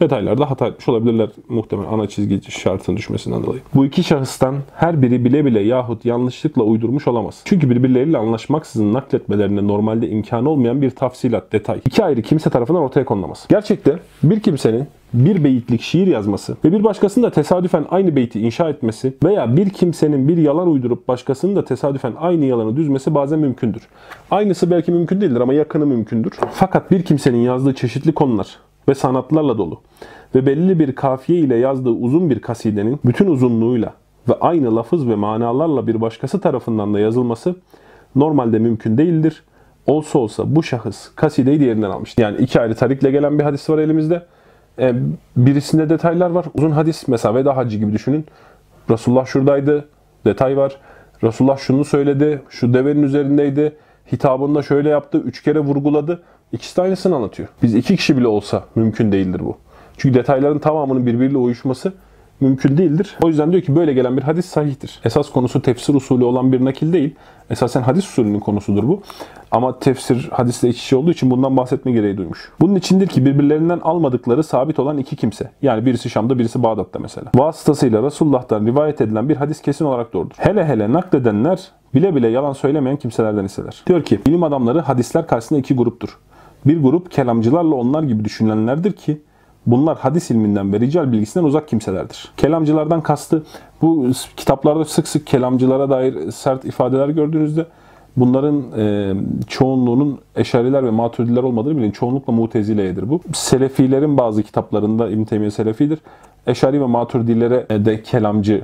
Detaylarda 0.00 0.50
hata 0.50 0.66
etmiş 0.66 0.88
olabilirler 0.88 1.28
muhtemelen 1.48 1.88
ana 1.88 2.08
çizgi 2.08 2.50
şartının 2.50 2.96
düşmesinden 2.96 3.42
dolayı. 3.42 3.60
Bu 3.74 3.84
iki 3.84 4.04
şahıstan 4.04 4.56
her 4.74 5.02
biri 5.02 5.24
bile 5.24 5.44
bile 5.44 5.60
yahut 5.60 6.04
yanlışlıkla 6.04 6.62
uydurmuş 6.62 7.08
olamaz. 7.08 7.42
Çünkü 7.44 7.70
birbirleriyle 7.70 8.18
anlaşmaksızın 8.18 8.92
nakletmelerine 8.92 9.66
normalde 9.66 10.08
imkanı 10.08 10.50
olmayan 10.50 10.82
bir 10.82 10.90
tafsilat, 10.90 11.52
detay. 11.52 11.80
iki 11.86 12.04
ayrı 12.04 12.22
kimse 12.22 12.50
tarafından 12.50 12.82
ortaya 12.82 13.04
konulamaz. 13.04 13.46
Gerçekte 13.48 13.98
bir 14.22 14.40
kimsenin 14.40 14.86
bir 15.14 15.44
beyitlik 15.44 15.82
şiir 15.82 16.06
yazması 16.06 16.56
ve 16.64 16.72
bir 16.72 16.84
başkasının 16.84 17.26
da 17.26 17.30
tesadüfen 17.30 17.84
aynı 17.90 18.16
beyti 18.16 18.40
inşa 18.40 18.68
etmesi 18.68 19.14
veya 19.24 19.56
bir 19.56 19.70
kimsenin 19.70 20.28
bir 20.28 20.36
yalan 20.36 20.68
uydurup 20.68 21.08
başkasının 21.08 21.56
da 21.56 21.64
tesadüfen 21.64 22.12
aynı 22.18 22.44
yalanı 22.44 22.76
düzmesi 22.76 23.14
bazen 23.14 23.38
mümkündür. 23.38 23.82
Aynısı 24.30 24.70
belki 24.70 24.92
mümkün 24.92 25.20
değildir 25.20 25.40
ama 25.40 25.54
yakını 25.54 25.86
mümkündür. 25.86 26.32
Fakat 26.52 26.90
bir 26.90 27.02
kimsenin 27.02 27.38
yazdığı 27.38 27.74
çeşitli 27.74 28.12
konular 28.12 28.65
ve 28.88 28.94
sanatlarla 28.94 29.58
dolu 29.58 29.80
ve 30.34 30.46
belli 30.46 30.78
bir 30.78 30.94
kafiye 30.94 31.38
ile 31.38 31.56
yazdığı 31.56 31.90
uzun 31.90 32.30
bir 32.30 32.40
kasidenin 32.40 33.00
bütün 33.04 33.26
uzunluğuyla 33.26 33.94
ve 34.28 34.34
aynı 34.40 34.76
lafız 34.76 35.08
ve 35.08 35.14
manalarla 35.14 35.86
bir 35.86 36.00
başkası 36.00 36.40
tarafından 36.40 36.94
da 36.94 37.00
yazılması 37.00 37.54
normalde 38.16 38.58
mümkün 38.58 38.98
değildir. 38.98 39.42
Olsa 39.86 40.18
olsa 40.18 40.56
bu 40.56 40.62
şahıs 40.62 41.14
kasideyi 41.14 41.60
diğerinden 41.60 41.90
almıştır. 41.90 42.22
Yani 42.22 42.36
iki 42.38 42.60
ayrı 42.60 42.74
tarikle 42.74 43.10
gelen 43.10 43.38
bir 43.38 43.44
hadis 43.44 43.70
var 43.70 43.78
elimizde. 43.78 44.26
E, 44.78 44.94
birisinde 45.36 45.88
detaylar 45.88 46.30
var. 46.30 46.46
Uzun 46.54 46.70
hadis 46.70 47.08
mesela 47.08 47.34
veda 47.34 47.56
hacı 47.56 47.78
gibi 47.78 47.92
düşünün. 47.92 48.26
Resulullah 48.90 49.26
şuradaydı. 49.26 49.88
Detay 50.24 50.56
var. 50.56 50.80
Resulullah 51.22 51.58
şunu 51.58 51.84
söyledi. 51.84 52.42
Şu 52.48 52.74
devenin 52.74 53.02
üzerindeydi. 53.02 53.76
Hitabında 54.12 54.62
şöyle 54.62 54.88
yaptı. 54.88 55.18
Üç 55.18 55.42
kere 55.42 55.60
vurguladı. 55.60 56.22
İkisi 56.52 56.76
de 56.76 56.82
aynısını 56.82 57.16
anlatıyor. 57.16 57.48
Biz 57.62 57.74
iki 57.74 57.96
kişi 57.96 58.16
bile 58.16 58.26
olsa 58.26 58.64
mümkün 58.74 59.12
değildir 59.12 59.40
bu. 59.40 59.56
Çünkü 59.96 60.14
detayların 60.14 60.58
tamamının 60.58 61.06
birbiriyle 61.06 61.38
uyuşması 61.38 61.92
mümkün 62.40 62.78
değildir. 62.78 63.16
O 63.22 63.28
yüzden 63.28 63.52
diyor 63.52 63.62
ki 63.62 63.76
böyle 63.76 63.92
gelen 63.92 64.16
bir 64.16 64.22
hadis 64.22 64.46
sahihtir. 64.46 65.00
Esas 65.04 65.30
konusu 65.30 65.62
tefsir 65.62 65.94
usulü 65.94 66.24
olan 66.24 66.52
bir 66.52 66.64
nakil 66.64 66.92
değil. 66.92 67.14
Esasen 67.50 67.82
hadis 67.82 68.08
usulünün 68.08 68.40
konusudur 68.40 68.88
bu. 68.88 69.02
Ama 69.50 69.78
tefsir 69.78 70.28
hadisle 70.32 70.68
iç 70.68 70.84
içe 70.84 70.96
olduğu 70.96 71.10
için 71.10 71.30
bundan 71.30 71.56
bahsetme 71.56 71.92
gereği 71.92 72.16
duymuş. 72.16 72.52
Bunun 72.60 72.74
içindir 72.74 73.06
ki 73.06 73.24
birbirlerinden 73.24 73.78
almadıkları 73.78 74.44
sabit 74.44 74.78
olan 74.78 74.98
iki 74.98 75.16
kimse. 75.16 75.50
Yani 75.62 75.86
birisi 75.86 76.10
Şam'da 76.10 76.38
birisi 76.38 76.62
Bağdat'ta 76.62 76.98
mesela. 76.98 77.30
Vasıtasıyla 77.34 78.02
Resulullah'tan 78.02 78.66
rivayet 78.66 79.00
edilen 79.00 79.28
bir 79.28 79.36
hadis 79.36 79.62
kesin 79.62 79.84
olarak 79.84 80.12
doğrudur. 80.12 80.34
Hele 80.38 80.64
hele 80.64 80.92
nakledenler 80.92 81.68
bile 81.94 82.14
bile 82.14 82.28
yalan 82.28 82.52
söylemeyen 82.52 82.96
kimselerden 82.96 83.44
iseler. 83.44 83.82
Diyor 83.86 84.02
ki 84.02 84.20
bilim 84.26 84.42
adamları 84.42 84.80
hadisler 84.80 85.26
karşısında 85.26 85.58
iki 85.58 85.74
gruptur. 85.74 86.18
Bir 86.66 86.82
grup 86.82 87.10
kelamcılarla 87.10 87.74
onlar 87.74 88.02
gibi 88.02 88.24
düşünenlerdir 88.24 88.92
ki 88.92 89.20
Bunlar 89.66 89.98
hadis 89.98 90.30
ilminden 90.30 90.72
ve 90.72 90.80
rical 90.80 91.12
bilgisinden 91.12 91.44
uzak 91.44 91.68
kimselerdir. 91.68 92.32
Kelamcılardan 92.36 93.00
kastı 93.00 93.42
bu 93.82 94.10
kitaplarda 94.36 94.84
sık 94.84 95.08
sık 95.08 95.26
kelamcılara 95.26 95.90
dair 95.90 96.30
sert 96.30 96.64
ifadeler 96.64 97.08
gördüğünüzde 97.08 97.66
bunların 98.16 98.64
e, 98.78 99.14
çoğunluğunun 99.46 100.18
eşariler 100.36 100.84
ve 100.86 100.90
maturidiler 100.90 101.42
olmadığını 101.42 101.78
bilin. 101.78 101.90
Çoğunlukla 101.90 102.32
mutezileyedir 102.32 103.08
bu. 103.08 103.20
Selefilerin 103.32 104.18
bazı 104.18 104.42
kitaplarında 104.42 105.08
İbn 105.08 105.24
Teymiye 105.24 105.50
Selefidir. 105.50 105.98
Eşari 106.46 106.80
ve 106.80 106.86
maturidilere 106.86 107.84
de 107.84 108.02
kelamcı 108.02 108.62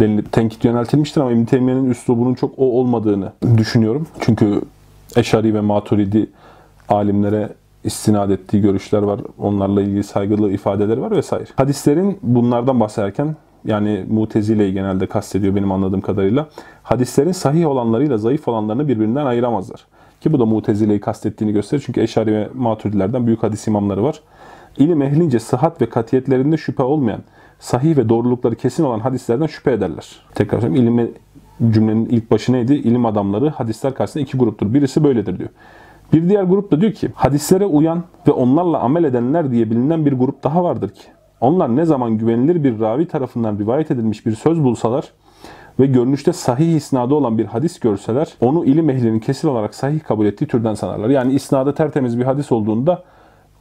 denilip 0.00 0.32
tenkit 0.32 0.64
yöneltilmiştir 0.64 1.20
ama 1.20 1.32
İbn 1.32 1.44
Teymiye'nin 1.44 1.90
üslubunun 1.90 2.34
çok 2.34 2.58
o 2.58 2.64
olmadığını 2.64 3.32
düşünüyorum. 3.56 4.06
Çünkü 4.20 4.60
Eşari 5.16 5.54
ve 5.54 5.60
Maturidi 5.60 6.30
alimlere 6.90 7.48
istinad 7.84 8.30
ettiği 8.30 8.62
görüşler 8.62 9.02
var. 9.02 9.20
Onlarla 9.38 9.82
ilgili 9.82 10.04
saygılı 10.04 10.52
ifadeleri 10.52 11.00
var 11.00 11.10
vesaire. 11.10 11.44
Hadislerin 11.56 12.18
bunlardan 12.22 12.80
bahsederken 12.80 13.36
yani 13.64 14.04
Mutezile'yi 14.10 14.72
genelde 14.72 15.06
kastediyor 15.06 15.54
benim 15.54 15.72
anladığım 15.72 16.00
kadarıyla. 16.00 16.48
Hadislerin 16.82 17.32
sahih 17.32 17.66
olanlarıyla 17.66 18.18
zayıf 18.18 18.48
olanlarını 18.48 18.88
birbirinden 18.88 19.26
ayıramazlar. 19.26 19.86
Ki 20.20 20.32
bu 20.32 20.40
da 20.40 20.46
Mutezile'yi 20.46 21.00
kastettiğini 21.00 21.52
gösterir. 21.52 21.82
Çünkü 21.86 22.00
Eşari 22.00 22.32
ve 22.32 22.48
Maturidilerden 22.54 23.26
büyük 23.26 23.42
hadis 23.42 23.66
imamları 23.66 24.02
var. 24.02 24.20
İlim 24.78 25.02
ehlince 25.02 25.38
sıhhat 25.38 25.82
ve 25.82 25.88
katiyetlerinde 25.88 26.56
şüphe 26.56 26.82
olmayan, 26.82 27.20
sahih 27.58 27.96
ve 27.96 28.08
doğrulukları 28.08 28.54
kesin 28.54 28.84
olan 28.84 29.00
hadislerden 29.00 29.46
şüphe 29.46 29.72
ederler. 29.72 30.16
Tekrar 30.34 30.60
söyleyeyim. 30.60 30.98
İlim 30.98 31.14
cümlenin 31.72 32.06
ilk 32.06 32.30
başı 32.30 32.52
neydi? 32.52 32.74
İlim 32.74 33.06
adamları 33.06 33.48
hadisler 33.48 33.94
karşısında 33.94 34.22
iki 34.22 34.38
gruptur. 34.38 34.74
Birisi 34.74 35.04
böyledir 35.04 35.38
diyor. 35.38 35.50
Bir 36.12 36.28
diğer 36.28 36.42
grup 36.42 36.70
da 36.70 36.80
diyor 36.80 36.92
ki 36.92 37.10
hadislere 37.14 37.66
uyan 37.66 38.04
ve 38.28 38.32
onlarla 38.32 38.80
amel 38.80 39.04
edenler 39.04 39.50
diye 39.50 39.70
bilinen 39.70 40.06
bir 40.06 40.12
grup 40.12 40.44
daha 40.44 40.64
vardır 40.64 40.88
ki 40.88 41.02
onlar 41.40 41.76
ne 41.76 41.84
zaman 41.84 42.18
güvenilir 42.18 42.64
bir 42.64 42.80
ravi 42.80 43.08
tarafından 43.08 43.58
rivayet 43.58 43.90
edilmiş 43.90 44.26
bir 44.26 44.32
söz 44.32 44.64
bulsalar 44.64 45.12
ve 45.80 45.86
görünüşte 45.86 46.32
sahih 46.32 46.76
isnadı 46.76 47.14
olan 47.14 47.38
bir 47.38 47.44
hadis 47.44 47.80
görseler 47.80 48.34
onu 48.40 48.64
ilim 48.64 48.90
ehlinin 48.90 49.18
kesin 49.20 49.48
olarak 49.48 49.74
sahih 49.74 50.00
kabul 50.00 50.26
ettiği 50.26 50.46
türden 50.46 50.74
sanarlar. 50.74 51.08
Yani 51.08 51.32
isnadı 51.32 51.74
tertemiz 51.74 52.18
bir 52.18 52.24
hadis 52.24 52.52
olduğunda 52.52 53.02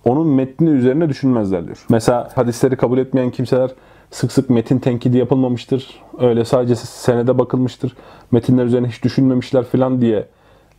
onun 0.06 0.28
metni 0.28 0.69
üzerine 0.69 1.10
düşünmezler 1.10 1.65
diyor. 1.65 1.86
Mesela 1.89 2.30
hadisleri 2.36 2.76
kabul 2.76 2.97
etmeyen 2.97 3.30
kimseler 3.30 3.71
sık 4.12 4.32
sık 4.32 4.50
metin 4.50 4.80
tenkidi 4.80 5.17
yapılmamıştır. 5.17 6.02
Öyle 6.19 6.45
sadece 6.45 6.76
senede 6.76 7.38
bakılmıştır. 7.38 7.95
Metinler 8.32 8.65
üzerine 8.65 8.88
hiç 8.88 9.04
düşünmemişler 9.04 9.63
falan 9.63 10.02
diye 10.02 10.26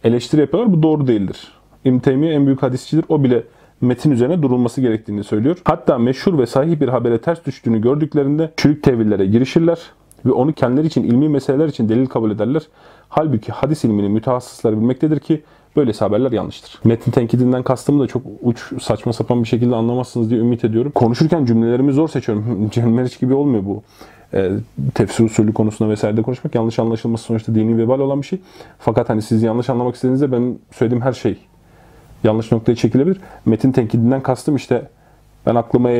eleştiri 0.05 0.40
yapıyorlar. 0.40 0.73
Bu 0.73 0.83
doğru 0.83 1.07
değildir. 1.07 1.60
İbn 1.85 1.99
Teymiye 1.99 2.33
en 2.33 2.47
büyük 2.47 2.62
hadisçidir. 2.62 3.05
O 3.09 3.25
bile 3.25 3.45
metin 3.81 4.11
üzerine 4.11 4.43
durulması 4.43 4.81
gerektiğini 4.81 5.25
söylüyor. 5.25 5.59
Hatta 5.64 5.99
meşhur 5.99 6.38
ve 6.38 6.47
sahih 6.47 6.81
bir 6.81 6.88
habere 6.88 7.19
ters 7.19 7.47
düştüğünü 7.47 7.81
gördüklerinde 7.81 8.51
çürük 8.57 8.83
tevillere 8.83 9.27
girişirler 9.27 9.79
ve 10.27 10.33
onu 10.33 10.53
kendileri 10.53 10.87
için 10.87 11.03
ilmi 11.03 11.29
meseleler 11.29 11.69
için 11.69 11.88
delil 11.88 12.07
kabul 12.07 12.31
ederler. 12.31 12.62
Halbuki 13.09 13.53
hadis 13.53 13.85
ilmini 13.85 14.09
mütehassıslar 14.09 14.77
bilmektedir 14.77 15.21
ki 15.21 15.43
böyle 15.77 15.93
haberler 15.93 16.33
yanlıştır. 16.33 16.81
Metin 16.85 17.11
tenkidinden 17.11 17.62
kastımı 17.62 18.03
da 18.03 18.07
çok 18.07 18.23
uç, 18.43 18.83
saçma 18.83 19.12
sapan 19.12 19.43
bir 19.43 19.49
şekilde 19.49 19.75
anlamazsınız 19.75 20.31
diye 20.31 20.40
ümit 20.40 20.64
ediyorum. 20.64 20.93
Konuşurken 20.95 21.45
cümlelerimi 21.45 21.93
zor 21.93 22.09
seçiyorum. 22.09 22.69
Cem 22.73 23.07
gibi 23.21 23.35
olmuyor 23.35 23.64
bu 23.64 23.83
e, 24.35 24.51
tefsir 24.95 25.25
usulü 25.25 25.53
konusunda 25.53 25.90
vesairede 25.90 26.23
konuşmak 26.23 26.55
yanlış 26.55 26.79
anlaşılması 26.79 27.25
sonuçta 27.25 27.55
dini 27.55 27.79
vebal 27.79 28.01
olan 28.01 28.23
bir 28.23 28.27
şey. 28.27 28.38
Fakat 28.79 29.09
hani 29.09 29.23
siz 29.23 29.43
yanlış 29.43 29.71
anlamak 29.71 29.95
istediğinizde 29.95 30.33
benim 30.33 30.59
söylediğim 30.73 31.05
her 31.05 31.12
şey 31.12 31.38
yanlış 32.24 32.52
noktaya 32.52 32.76
çekilebilir. 32.76 33.20
Metin 33.46 33.72
tenkidinden 33.72 34.20
kastım 34.20 34.56
işte 34.56 34.88
ben 35.46 35.54
aklıma 35.54 35.90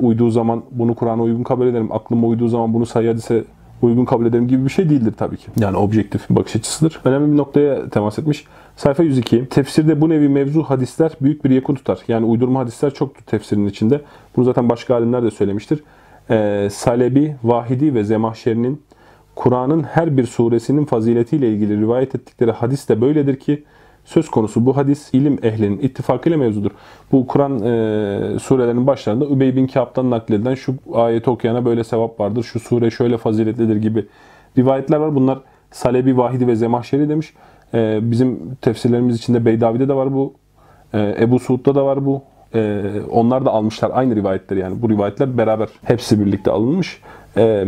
uyduğu 0.00 0.30
zaman 0.30 0.62
bunu 0.70 0.94
Kur'an'a 0.94 1.22
uygun 1.22 1.42
kabul 1.42 1.66
ederim. 1.66 1.92
Aklıma 1.92 2.26
uyduğu 2.26 2.48
zaman 2.48 2.74
bunu 2.74 2.86
sayı 2.86 3.08
hadise 3.08 3.44
uygun 3.82 4.04
kabul 4.04 4.26
ederim 4.26 4.48
gibi 4.48 4.64
bir 4.64 4.70
şey 4.70 4.90
değildir 4.90 5.14
tabii 5.16 5.36
ki. 5.36 5.46
Yani 5.60 5.76
objektif 5.76 6.30
bakış 6.30 6.56
açısıdır. 6.56 7.00
Önemli 7.04 7.32
bir 7.32 7.36
noktaya 7.36 7.88
temas 7.88 8.18
etmiş. 8.18 8.44
Sayfa 8.76 9.02
102. 9.02 9.48
Tefsirde 9.48 10.00
bu 10.00 10.08
nevi 10.08 10.28
mevzu 10.28 10.62
hadisler 10.62 11.12
büyük 11.20 11.44
bir 11.44 11.50
yakın 11.50 11.74
tutar. 11.74 11.98
Yani 12.08 12.26
uydurma 12.26 12.60
hadisler 12.60 12.94
çoktur 12.94 13.22
tefsirin 13.24 13.66
içinde. 13.66 14.00
Bunu 14.36 14.44
zaten 14.44 14.68
başka 14.68 14.94
alimler 14.94 15.22
de 15.22 15.30
söylemiştir. 15.30 15.82
Ee, 16.30 16.68
Salebi, 16.72 17.36
Vahidi 17.44 17.94
ve 17.94 18.04
Zemahşeri'nin 18.04 18.82
Kur'an'ın 19.36 19.82
her 19.82 20.16
bir 20.16 20.26
suresinin 20.26 20.84
faziletiyle 20.84 21.50
ilgili 21.52 21.80
rivayet 21.80 22.14
ettikleri 22.14 22.50
hadis 22.50 22.88
de 22.88 23.00
böyledir 23.00 23.36
ki 23.36 23.64
söz 24.04 24.30
konusu 24.30 24.66
bu 24.66 24.76
hadis 24.76 25.14
ilim 25.14 25.38
ehlinin 25.42 25.78
ittifakıyla 25.78 26.38
mevzudur. 26.38 26.70
Bu 27.12 27.26
Kur'an 27.26 27.52
e, 27.52 28.38
surelerinin 28.38 28.86
başlarında 28.86 29.26
Übey 29.26 29.56
bin 29.56 29.66
Kâb'dan 29.66 30.10
nakledilen 30.10 30.54
şu 30.54 30.74
ayeti 30.94 31.30
okuyana 31.30 31.64
böyle 31.64 31.84
sevap 31.84 32.20
vardır, 32.20 32.42
şu 32.42 32.60
sure 32.60 32.90
şöyle 32.90 33.18
faziletlidir 33.18 33.76
gibi 33.76 34.06
rivayetler 34.58 34.96
var. 34.96 35.14
Bunlar 35.14 35.38
Salebi, 35.70 36.16
Vahidi 36.16 36.46
ve 36.46 36.56
Zemahşeri 36.56 37.08
demiş. 37.08 37.34
E, 37.74 37.98
bizim 38.02 38.54
tefsirlerimiz 38.60 39.16
içinde 39.16 39.44
Beydavi'de 39.44 39.88
de 39.88 39.94
var 39.94 40.14
bu. 40.14 40.34
E, 40.94 41.16
Ebu 41.20 41.38
Suud'da 41.38 41.74
da 41.74 41.86
var 41.86 42.06
bu. 42.06 42.22
E, 42.54 42.82
onlar 43.10 43.44
da 43.44 43.50
almışlar 43.50 43.90
aynı 43.94 44.16
rivayetleri 44.16 44.60
yani. 44.60 44.82
Bu 44.82 44.90
rivayetler 44.90 45.38
beraber 45.38 45.68
hepsi 45.84 46.26
birlikte 46.26 46.50
alınmış. 46.50 47.00
E, 47.36 47.64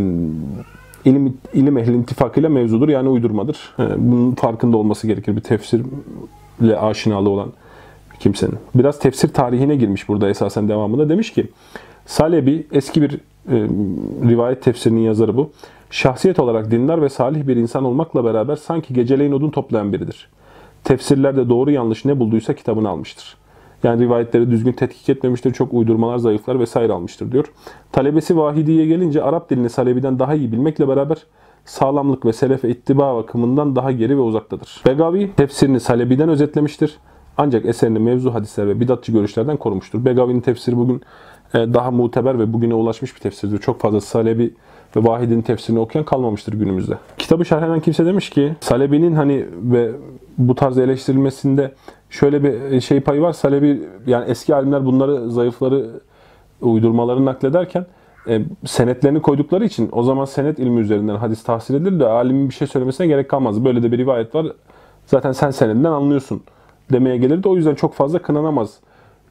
ilim, 1.04 1.38
ilim 1.54 1.78
ehli 1.78 2.00
ittifakıyla 2.00 2.48
mevzudur 2.48 2.88
yani 2.88 3.08
uydurmadır. 3.08 3.74
Bunun 3.96 4.34
farkında 4.34 4.76
olması 4.76 5.06
gerekir 5.06 5.36
bir 5.36 5.40
tefsirle 5.40 6.78
aşinalığı 6.80 7.30
olan 7.30 7.52
kimsenin. 8.20 8.54
Biraz 8.74 8.98
tefsir 8.98 9.28
tarihine 9.28 9.76
girmiş 9.76 10.08
burada 10.08 10.28
esasen 10.28 10.68
devamında. 10.68 11.08
Demiş 11.08 11.32
ki 11.32 11.46
Salebi 12.06 12.66
eski 12.72 13.02
bir 13.02 13.12
e, 13.14 13.56
rivayet 14.28 14.62
tefsirinin 14.62 15.00
yazarı 15.00 15.36
bu. 15.36 15.50
Şahsiyet 15.90 16.38
olarak 16.38 16.70
dindar 16.70 17.02
ve 17.02 17.08
salih 17.08 17.46
bir 17.46 17.56
insan 17.56 17.84
olmakla 17.84 18.24
beraber 18.24 18.56
sanki 18.56 18.94
geceleyin 18.94 19.32
odun 19.32 19.50
toplayan 19.50 19.92
biridir. 19.92 20.28
Tefsirlerde 20.84 21.48
doğru 21.48 21.70
yanlış 21.70 22.04
ne 22.04 22.18
bulduysa 22.20 22.54
kitabını 22.54 22.88
almıştır. 22.88 23.36
Yani 23.84 24.04
rivayetleri 24.04 24.50
düzgün 24.50 24.72
tetkik 24.72 25.08
etmemiştir. 25.08 25.52
Çok 25.52 25.74
uydurmalar, 25.74 26.18
zayıflar 26.18 26.60
vesaire 26.60 26.92
almıştır 26.92 27.32
diyor. 27.32 27.52
Talebesi 27.92 28.36
Vahidi'ye 28.36 28.86
gelince 28.86 29.22
Arap 29.22 29.50
dilini 29.50 29.70
Salebi'den 29.70 30.18
daha 30.18 30.34
iyi 30.34 30.52
bilmekle 30.52 30.88
beraber 30.88 31.18
sağlamlık 31.64 32.26
ve 32.26 32.32
selefe 32.32 32.68
ittiba 32.68 33.16
bakımından 33.16 33.76
daha 33.76 33.92
geri 33.92 34.16
ve 34.16 34.20
uzaktadır. 34.20 34.82
Begavi 34.86 35.30
tefsirini 35.36 35.80
Salebi'den 35.80 36.28
özetlemiştir. 36.28 36.98
Ancak 37.36 37.66
eserini 37.66 37.98
mevzu 37.98 38.34
hadisler 38.34 38.68
ve 38.68 38.80
bidatçı 38.80 39.12
görüşlerden 39.12 39.56
korumuştur. 39.56 40.04
Begavi'nin 40.04 40.40
tefsiri 40.40 40.76
bugün 40.76 41.02
e, 41.54 41.58
daha 41.58 41.90
muteber 41.90 42.38
ve 42.38 42.52
bugüne 42.52 42.74
ulaşmış 42.74 43.14
bir 43.14 43.20
tefsirdir. 43.20 43.58
Çok 43.58 43.80
fazla 43.80 44.00
Salebi 44.00 44.54
ve 44.96 45.04
Vahid'in 45.04 45.42
tefsirini 45.42 45.80
okuyan 45.80 46.04
kalmamıştır 46.04 46.52
günümüzde. 46.52 46.98
Kitabı 47.18 47.44
şerh 47.44 47.62
eden 47.62 47.80
kimse 47.80 48.06
demiş 48.06 48.30
ki 48.30 48.56
Salebi'nin 48.60 49.14
hani 49.14 49.46
ve 49.62 49.90
bu 50.38 50.54
tarz 50.54 50.78
eleştirilmesinde 50.78 51.74
şöyle 52.10 52.44
bir 52.44 52.80
şey 52.80 53.00
payı 53.00 53.20
var. 53.22 53.32
Salebi 53.32 53.82
yani 54.06 54.24
eski 54.30 54.54
alimler 54.54 54.86
bunları 54.86 55.30
zayıfları 55.30 55.90
uydurmaları 56.60 57.24
naklederken 57.24 57.86
e, 58.28 58.42
senetlerini 58.66 59.22
koydukları 59.22 59.64
için 59.64 59.88
o 59.92 60.02
zaman 60.02 60.24
senet 60.24 60.58
ilmi 60.58 60.80
üzerinden 60.80 61.16
hadis 61.16 61.42
tahsil 61.42 61.74
edilir 61.74 62.00
de 62.00 62.06
alimin 62.06 62.48
bir 62.48 62.54
şey 62.54 62.66
söylemesine 62.66 63.06
gerek 63.06 63.28
kalmaz. 63.28 63.64
Böyle 63.64 63.82
de 63.82 63.92
bir 63.92 63.98
rivayet 63.98 64.34
var. 64.34 64.46
Zaten 65.06 65.32
sen 65.32 65.50
senedinden 65.50 65.92
anlıyorsun 65.92 66.42
demeye 66.92 67.16
gelirdi. 67.16 67.48
O 67.48 67.56
yüzden 67.56 67.74
çok 67.74 67.94
fazla 67.94 68.18
kınanamaz 68.18 68.78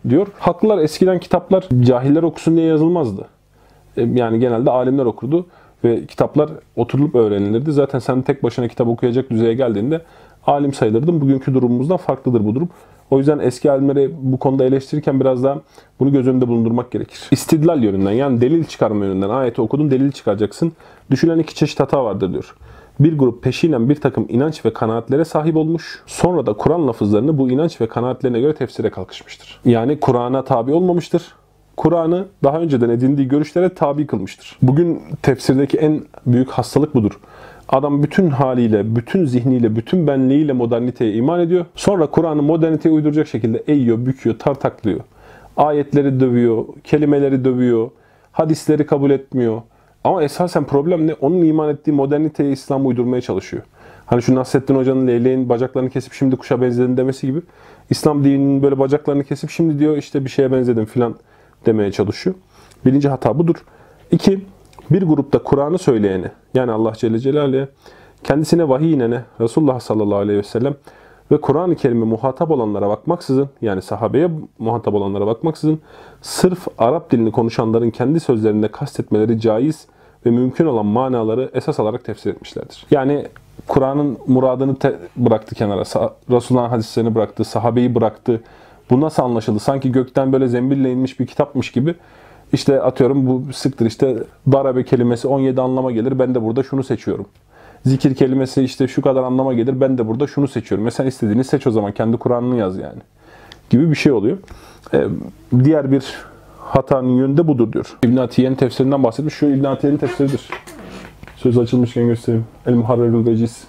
diyor. 0.10 0.28
Haklılar 0.40 0.78
eskiden 0.78 1.20
kitaplar 1.20 1.68
cahiller 1.82 2.24
okusun 2.24 2.56
diye 2.56 2.68
yazılmazdı. 2.68 3.28
E, 3.98 4.02
yani 4.02 4.40
genelde 4.40 4.72
alimler 4.72 5.06
okurdu 5.06 5.46
ve 5.84 6.06
kitaplar 6.06 6.50
oturulup 6.76 7.16
öğrenilirdi. 7.16 7.72
Zaten 7.72 8.00
sen 8.00 8.22
tek 8.22 8.44
başına 8.44 8.68
kitap 8.68 8.88
okuyacak 8.88 9.30
düzeye 9.30 9.54
geldiğinde 9.54 10.02
alim 10.48 10.74
sayılırdın. 10.74 11.22
Bugünkü 11.22 11.54
durumumuzdan 11.54 11.98
farklıdır 11.98 12.46
bu 12.46 12.56
durum. 12.56 12.70
O 13.12 13.18
yüzden 13.18 13.40
eski 13.40 13.72
alimleri 13.72 14.12
bu 14.22 14.40
konuda 14.40 14.66
eleştirirken 14.66 15.20
biraz 15.20 15.44
daha 15.44 15.62
bunu 16.00 16.12
göz 16.12 16.28
önünde 16.28 16.48
bulundurmak 16.48 16.92
gerekir. 16.92 17.20
İstidlal 17.32 17.84
yönünden 17.84 18.12
yani 18.12 18.42
delil 18.42 18.64
çıkarma 18.64 19.06
yönünden 19.06 19.30
ayeti 19.30 19.62
okudun 19.62 19.92
delil 19.92 20.12
çıkaracaksın. 20.12 20.72
Düşülen 21.12 21.40
iki 21.40 21.56
çeşit 21.56 21.80
hata 21.80 22.06
vardır 22.06 22.34
diyor. 22.34 22.56
Bir 23.00 23.18
grup 23.18 23.44
peşinen 23.44 23.90
bir 23.90 23.96
takım 23.96 24.26
inanç 24.30 24.66
ve 24.66 24.74
kanaatlere 24.74 25.26
sahip 25.26 25.56
olmuş. 25.58 26.04
Sonra 26.06 26.46
da 26.46 26.54
Kur'an 26.54 26.88
lafızlarını 26.88 27.38
bu 27.38 27.50
inanç 27.50 27.82
ve 27.82 27.88
kanaatlerine 27.88 28.40
göre 28.40 28.54
tefsire 28.56 28.90
kalkışmıştır. 28.90 29.60
Yani 29.66 30.00
Kur'an'a 30.00 30.44
tabi 30.44 30.74
olmamıştır. 30.74 31.24
Kur'an'ı 31.78 32.26
daha 32.44 32.60
önceden 32.60 32.90
edindiği 32.90 33.28
görüşlere 33.28 33.70
tabi 33.70 34.08
kılmıştır. 34.08 34.58
Bugün 34.62 35.02
tefsirdeki 35.22 35.78
en 35.78 36.02
büyük 36.26 36.50
hastalık 36.50 36.96
budur. 36.96 37.20
Adam 37.74 38.04
bütün 38.04 38.30
haliyle, 38.30 38.96
bütün 38.96 39.26
zihniyle, 39.26 39.76
bütün 39.76 40.08
benliğiyle 40.08 40.54
moderniteye 40.54 41.14
iman 41.14 41.40
ediyor. 41.40 41.66
Sonra 41.76 42.08
Kur'an'ı 42.08 42.42
moderniteye 42.42 42.96
uyduracak 42.96 43.28
şekilde 43.28 43.64
eğiyor, 43.68 44.06
büküyor, 44.06 44.40
tartaklıyor. 44.40 45.00
Ayetleri 45.58 46.20
dövüyor, 46.20 46.66
kelimeleri 46.84 47.46
dövüyor, 47.46 47.90
hadisleri 48.32 48.86
kabul 48.86 49.12
etmiyor. 49.12 49.62
Ama 50.04 50.24
esasen 50.24 50.64
problem 50.64 51.08
ne? 51.08 51.14
Onun 51.14 51.46
iman 51.46 51.70
ettiği 51.70 51.92
moderniteye 51.92 52.52
İslam 52.52 52.88
uydurmaya 52.88 53.22
çalışıyor. 53.22 53.64
Hani 54.06 54.22
şu 54.22 54.36
Nasrettin 54.36 54.76
Hoca'nın 54.76 55.08
leyleğin 55.08 55.50
bacaklarını 55.50 55.90
kesip 55.90 56.14
şimdi 56.14 56.36
kuşa 56.36 56.62
benzedin 56.62 56.98
demesi 56.98 57.28
gibi. 57.28 57.42
İslam 57.90 58.24
dininin 58.24 58.64
böyle 58.64 58.80
bacaklarını 58.80 59.24
kesip 59.24 59.50
şimdi 59.50 59.80
diyor 59.80 59.98
işte 59.98 60.26
bir 60.26 60.30
şeye 60.30 60.52
benzedim 60.52 60.86
filan 60.86 61.16
demeye 61.66 61.92
çalışıyor. 61.92 62.36
Birinci 62.86 63.10
hata 63.10 63.40
budur. 63.40 63.56
İki, 64.12 64.40
bir 64.92 65.02
grupta 65.02 65.40
Kur'an'ı 65.40 65.78
söyleyeni 65.78 66.26
yani 66.54 66.72
Allah 66.72 66.94
Celle 66.94 67.20
Celaluhu'ya 67.20 67.68
kendisine 68.24 68.70
vahiy 68.70 68.94
inene 68.94 69.22
Resulullah 69.42 69.80
sallallahu 69.80 70.18
aleyhi 70.18 70.40
ve 70.40 70.44
sellem 70.44 70.76
ve 71.32 71.42
Kur'an-ı 71.42 71.76
Kerim'e 71.76 72.06
muhatap 72.06 72.52
olanlara 72.52 72.90
bakmaksızın 72.90 73.50
yani 73.62 73.82
sahabeye 73.82 74.30
muhatap 74.60 74.94
olanlara 74.94 75.28
bakmaksızın 75.28 75.80
sırf 76.22 76.68
Arap 76.78 77.12
dilini 77.12 77.32
konuşanların 77.32 77.90
kendi 77.90 78.20
sözlerinde 78.20 78.68
kastetmeleri 78.68 79.40
caiz 79.40 79.88
ve 80.26 80.30
mümkün 80.30 80.66
olan 80.66 80.86
manaları 80.86 81.50
esas 81.54 81.80
alarak 81.80 82.06
tefsir 82.06 82.32
etmişlerdir. 82.32 82.86
Yani 82.92 83.28
Kur'an'ın 83.68 84.18
muradını 84.28 84.76
bıraktı 85.18 85.56
kenara, 85.56 85.82
Resulullah'ın 86.30 86.70
hadislerini 86.70 87.16
bıraktı, 87.16 87.44
sahabeyi 87.44 87.96
bıraktı. 87.96 88.42
Bu 88.90 89.02
nasıl 89.02 89.24
anlaşıldı? 89.24 89.60
Sanki 89.60 89.92
gökten 89.92 90.34
böyle 90.34 90.48
zembille 90.48 90.92
inmiş 90.92 91.20
bir 91.20 91.28
kitapmış 91.28 91.72
gibi 91.72 91.96
işte 92.54 92.82
atıyorum 92.82 93.28
bu 93.28 93.54
sıktır 93.54 93.86
işte 93.86 94.18
darabe 94.52 94.84
kelimesi 94.84 95.28
17 95.28 95.62
anlama 95.62 95.92
gelir. 95.92 96.20
Ben 96.20 96.36
de 96.36 96.42
burada 96.42 96.64
şunu 96.64 96.84
seçiyorum. 96.84 97.26
Zikir 97.86 98.16
kelimesi 98.16 98.64
işte 98.64 98.88
şu 98.88 99.02
kadar 99.02 99.24
anlama 99.24 99.54
gelir. 99.54 99.82
Ben 99.82 99.98
de 99.98 100.08
burada 100.08 100.28
şunu 100.28 100.48
seçiyorum. 100.48 100.86
Mesela 100.86 101.08
istediğini 101.08 101.44
seç 101.44 101.68
o 101.68 101.72
zaman. 101.72 101.92
Kendi 101.92 102.18
Kur'an'ını 102.18 102.58
yaz 102.58 102.78
yani. 102.78 103.00
Gibi 103.70 103.90
bir 103.90 103.96
şey 103.96 104.12
oluyor. 104.12 104.38
Ee, 104.94 105.08
diğer 105.64 105.92
bir 105.92 106.06
hatanın 106.60 107.10
yönü 107.10 107.38
de 107.38 107.48
budur 107.48 107.74
diyor. 107.74 107.98
İbn 108.04 108.18
Atiye'nin 108.18 108.56
tefsirinden 108.56 109.04
bahsetmiş. 109.04 109.34
Şu 109.34 109.46
İbn 109.46 109.64
Atiye'nin 109.64 109.98
tefsiridir. 109.98 110.50
Söz 111.36 111.58
açılmışken 111.58 112.08
göstereyim. 112.08 112.46
El 112.66 112.74
Muharrerül 112.74 113.26
Veciz. 113.26 113.64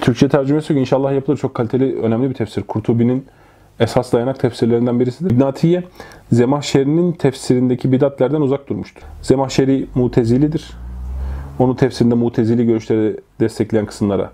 Türkçe 0.00 0.28
tercümesi 0.28 0.72
yok. 0.72 0.80
İnşallah 0.80 1.12
yapılır. 1.12 1.36
Çok 1.36 1.54
kaliteli, 1.54 1.98
önemli 1.98 2.30
bir 2.30 2.34
tefsir. 2.34 2.62
Kurtubi'nin 2.62 3.26
esas 3.80 4.12
dayanak 4.12 4.40
tefsirlerinden 4.40 5.00
birisidir. 5.00 5.30
İbn 5.30 5.40
Atiye, 5.40 5.84
Zemahşeri'nin 6.32 7.12
tefsirindeki 7.12 7.92
bidatlerden 7.92 8.40
uzak 8.40 8.68
durmuştur. 8.68 9.02
Zemahşeri 9.22 9.86
mutezilidir. 9.94 10.70
Onu 11.58 11.76
tefsirinde 11.76 12.14
mutezili 12.14 12.66
görüşleri 12.66 13.16
destekleyen 13.40 13.86
kısımlara 13.86 14.30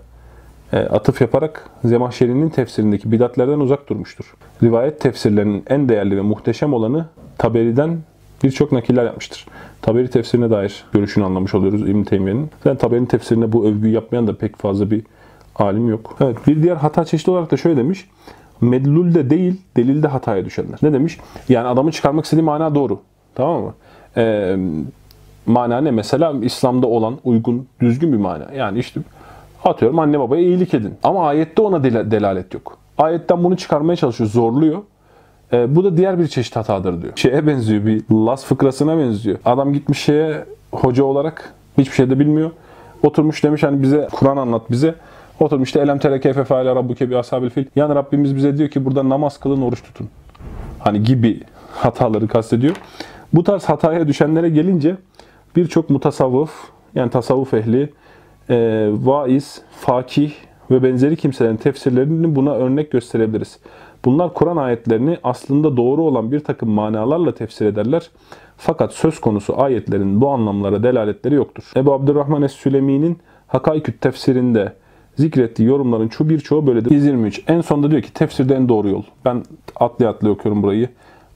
e, 0.73 0.77
atıf 0.77 1.21
yaparak 1.21 1.69
Zemahşeri'nin 1.83 2.49
tefsirindeki 2.49 3.11
bidatlerden 3.11 3.59
uzak 3.59 3.89
durmuştur. 3.89 4.33
Rivayet 4.63 5.01
tefsirlerinin 5.01 5.63
en 5.67 5.89
değerli 5.89 6.17
ve 6.17 6.21
muhteşem 6.21 6.73
olanı 6.73 7.05
Taberi'den 7.37 7.97
birçok 8.43 8.71
nakiller 8.71 9.05
yapmıştır. 9.05 9.45
Taberi 9.81 10.09
tefsirine 10.09 10.49
dair 10.49 10.83
görüşünü 10.91 11.25
anlamış 11.25 11.55
oluyoruz 11.55 11.89
İbn 11.89 12.03
Teymiye'nin. 12.03 12.49
Zaten 12.63 12.77
Taberi'nin 12.77 13.05
tefsirine 13.05 13.51
bu 13.51 13.65
övgüyü 13.65 13.93
yapmayan 13.93 14.27
da 14.27 14.37
pek 14.37 14.57
fazla 14.57 14.91
bir 14.91 15.03
alim 15.55 15.89
yok. 15.89 16.17
Evet, 16.21 16.37
bir 16.47 16.63
diğer 16.63 16.75
hata 16.75 17.05
çeşidi 17.05 17.31
olarak 17.31 17.51
da 17.51 17.57
şöyle 17.57 17.77
demiş 17.77 18.09
medlulde 18.65 19.29
değil, 19.29 19.61
delilde 19.77 20.07
hataya 20.07 20.45
düşenler. 20.45 20.79
Ne 20.81 20.93
demiş? 20.93 21.19
Yani 21.49 21.67
adamın 21.67 21.91
çıkarmak 21.91 22.25
istediği 22.25 22.43
mana 22.43 22.75
doğru. 22.75 22.99
Tamam 23.35 23.61
mı? 23.61 23.73
Ee, 24.17 24.55
mana 25.45 25.81
ne? 25.81 25.91
Mesela 25.91 26.33
İslam'da 26.41 26.87
olan 26.87 27.17
uygun, 27.23 27.67
düzgün 27.81 28.13
bir 28.13 28.17
mana. 28.17 28.45
Yani 28.55 28.79
işte 28.79 29.01
atıyorum 29.63 29.99
anne 29.99 30.19
babaya 30.19 30.43
iyilik 30.43 30.73
edin. 30.73 30.93
Ama 31.03 31.27
ayette 31.27 31.61
ona 31.61 31.83
del 31.83 32.11
delalet 32.11 32.53
yok. 32.53 32.77
Ayetten 32.97 33.43
bunu 33.43 33.57
çıkarmaya 33.57 33.95
çalışıyor, 33.95 34.29
zorluyor. 34.29 34.81
Ee, 35.53 35.75
bu 35.75 35.83
da 35.83 35.97
diğer 35.97 36.19
bir 36.19 36.27
çeşit 36.27 36.55
hatadır 36.55 37.01
diyor. 37.01 37.13
Şeye 37.15 37.47
benziyor, 37.47 37.85
bir 37.85 38.03
Las 38.11 38.45
fıkrasına 38.45 38.97
benziyor. 38.97 39.37
Adam 39.45 39.73
gitmiş 39.73 39.99
şeye 39.99 40.45
hoca 40.71 41.03
olarak 41.03 41.53
hiçbir 41.77 41.95
şey 41.95 42.09
de 42.09 42.19
bilmiyor. 42.19 42.51
Oturmuş 43.03 43.43
demiş 43.43 43.63
hani 43.63 43.81
bize 43.81 44.07
Kur'an 44.11 44.37
anlat 44.37 44.71
bize. 44.71 44.95
Oturmuş 45.39 45.69
işte 45.69 45.79
elem 45.79 45.99
tere 45.99 46.19
keyfe 46.19 46.43
feale 46.43 46.75
rabbuke 46.75 47.09
bi 47.09 47.17
ashabil 47.17 47.49
fil. 47.49 47.65
Yani 47.75 47.95
Rabbimiz 47.95 48.35
bize 48.35 48.57
diyor 48.57 48.69
ki 48.69 48.85
burada 48.85 49.09
namaz 49.09 49.39
kılın, 49.39 49.61
oruç 49.61 49.83
tutun. 49.83 50.09
Hani 50.79 51.03
gibi 51.03 51.41
hataları 51.71 52.27
kastediyor. 52.27 52.75
Bu 53.33 53.43
tarz 53.43 53.65
hataya 53.65 54.07
düşenlere 54.07 54.49
gelince 54.49 54.95
birçok 55.55 55.89
mutasavvıf 55.89 56.51
yani 56.95 57.09
tasavvuf 57.09 57.53
ehli, 57.53 57.93
e, 58.49 58.89
vaiz, 58.91 59.61
fakih 59.71 60.31
ve 60.71 60.83
benzeri 60.83 61.15
kimselerin 61.15 61.57
tefsirlerini 61.57 62.35
buna 62.35 62.53
örnek 62.53 62.91
gösterebiliriz. 62.91 63.59
Bunlar 64.05 64.33
Kur'an 64.33 64.57
ayetlerini 64.57 65.17
aslında 65.23 65.77
doğru 65.77 66.01
olan 66.03 66.31
bir 66.31 66.39
takım 66.39 66.69
manalarla 66.69 67.33
tefsir 67.33 67.65
ederler. 67.65 68.09
Fakat 68.57 68.93
söz 68.93 69.21
konusu 69.21 69.61
ayetlerin 69.61 70.21
bu 70.21 70.29
anlamlara 70.29 70.83
delaletleri 70.83 71.35
yoktur. 71.35 71.71
Ebu 71.75 71.93
Abdurrahman 71.93 72.41
Es-Sülemi'nin 72.41 73.19
Hakayküt 73.47 74.01
tefsirinde 74.01 74.73
zikrettiği 75.17 75.67
yorumların 75.67 76.07
çoğu 76.07 76.29
birçoğu 76.29 76.67
böyledir. 76.67 76.91
123. 76.91 77.43
En 77.47 77.61
sonunda 77.61 77.91
diyor 77.91 78.01
ki 78.01 78.13
tefsirde 78.13 78.55
en 78.55 78.69
doğru 78.69 78.89
yol. 78.89 79.03
Ben 79.25 79.43
atlı 79.75 80.07
atlı 80.07 80.29
okuyorum 80.29 80.63
burayı. 80.63 80.89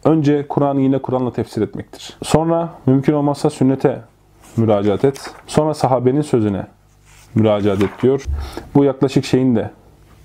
Önce 0.03 0.47
Kur'an'ı 0.47 0.81
yine 0.81 0.97
Kur'an'la 0.97 1.33
tefsir 1.33 1.61
etmektir. 1.61 2.17
Sonra 2.23 2.69
mümkün 2.85 3.13
olmazsa 3.13 3.49
sünnete 3.49 4.01
müracaat 4.57 5.05
et. 5.05 5.31
Sonra 5.47 5.73
sahabenin 5.73 6.21
sözüne 6.21 6.65
müracaat 7.35 7.83
et 7.83 7.89
diyor. 8.01 8.25
Bu 8.75 8.83
yaklaşık 8.83 9.25
şeyin 9.25 9.55
de 9.55 9.71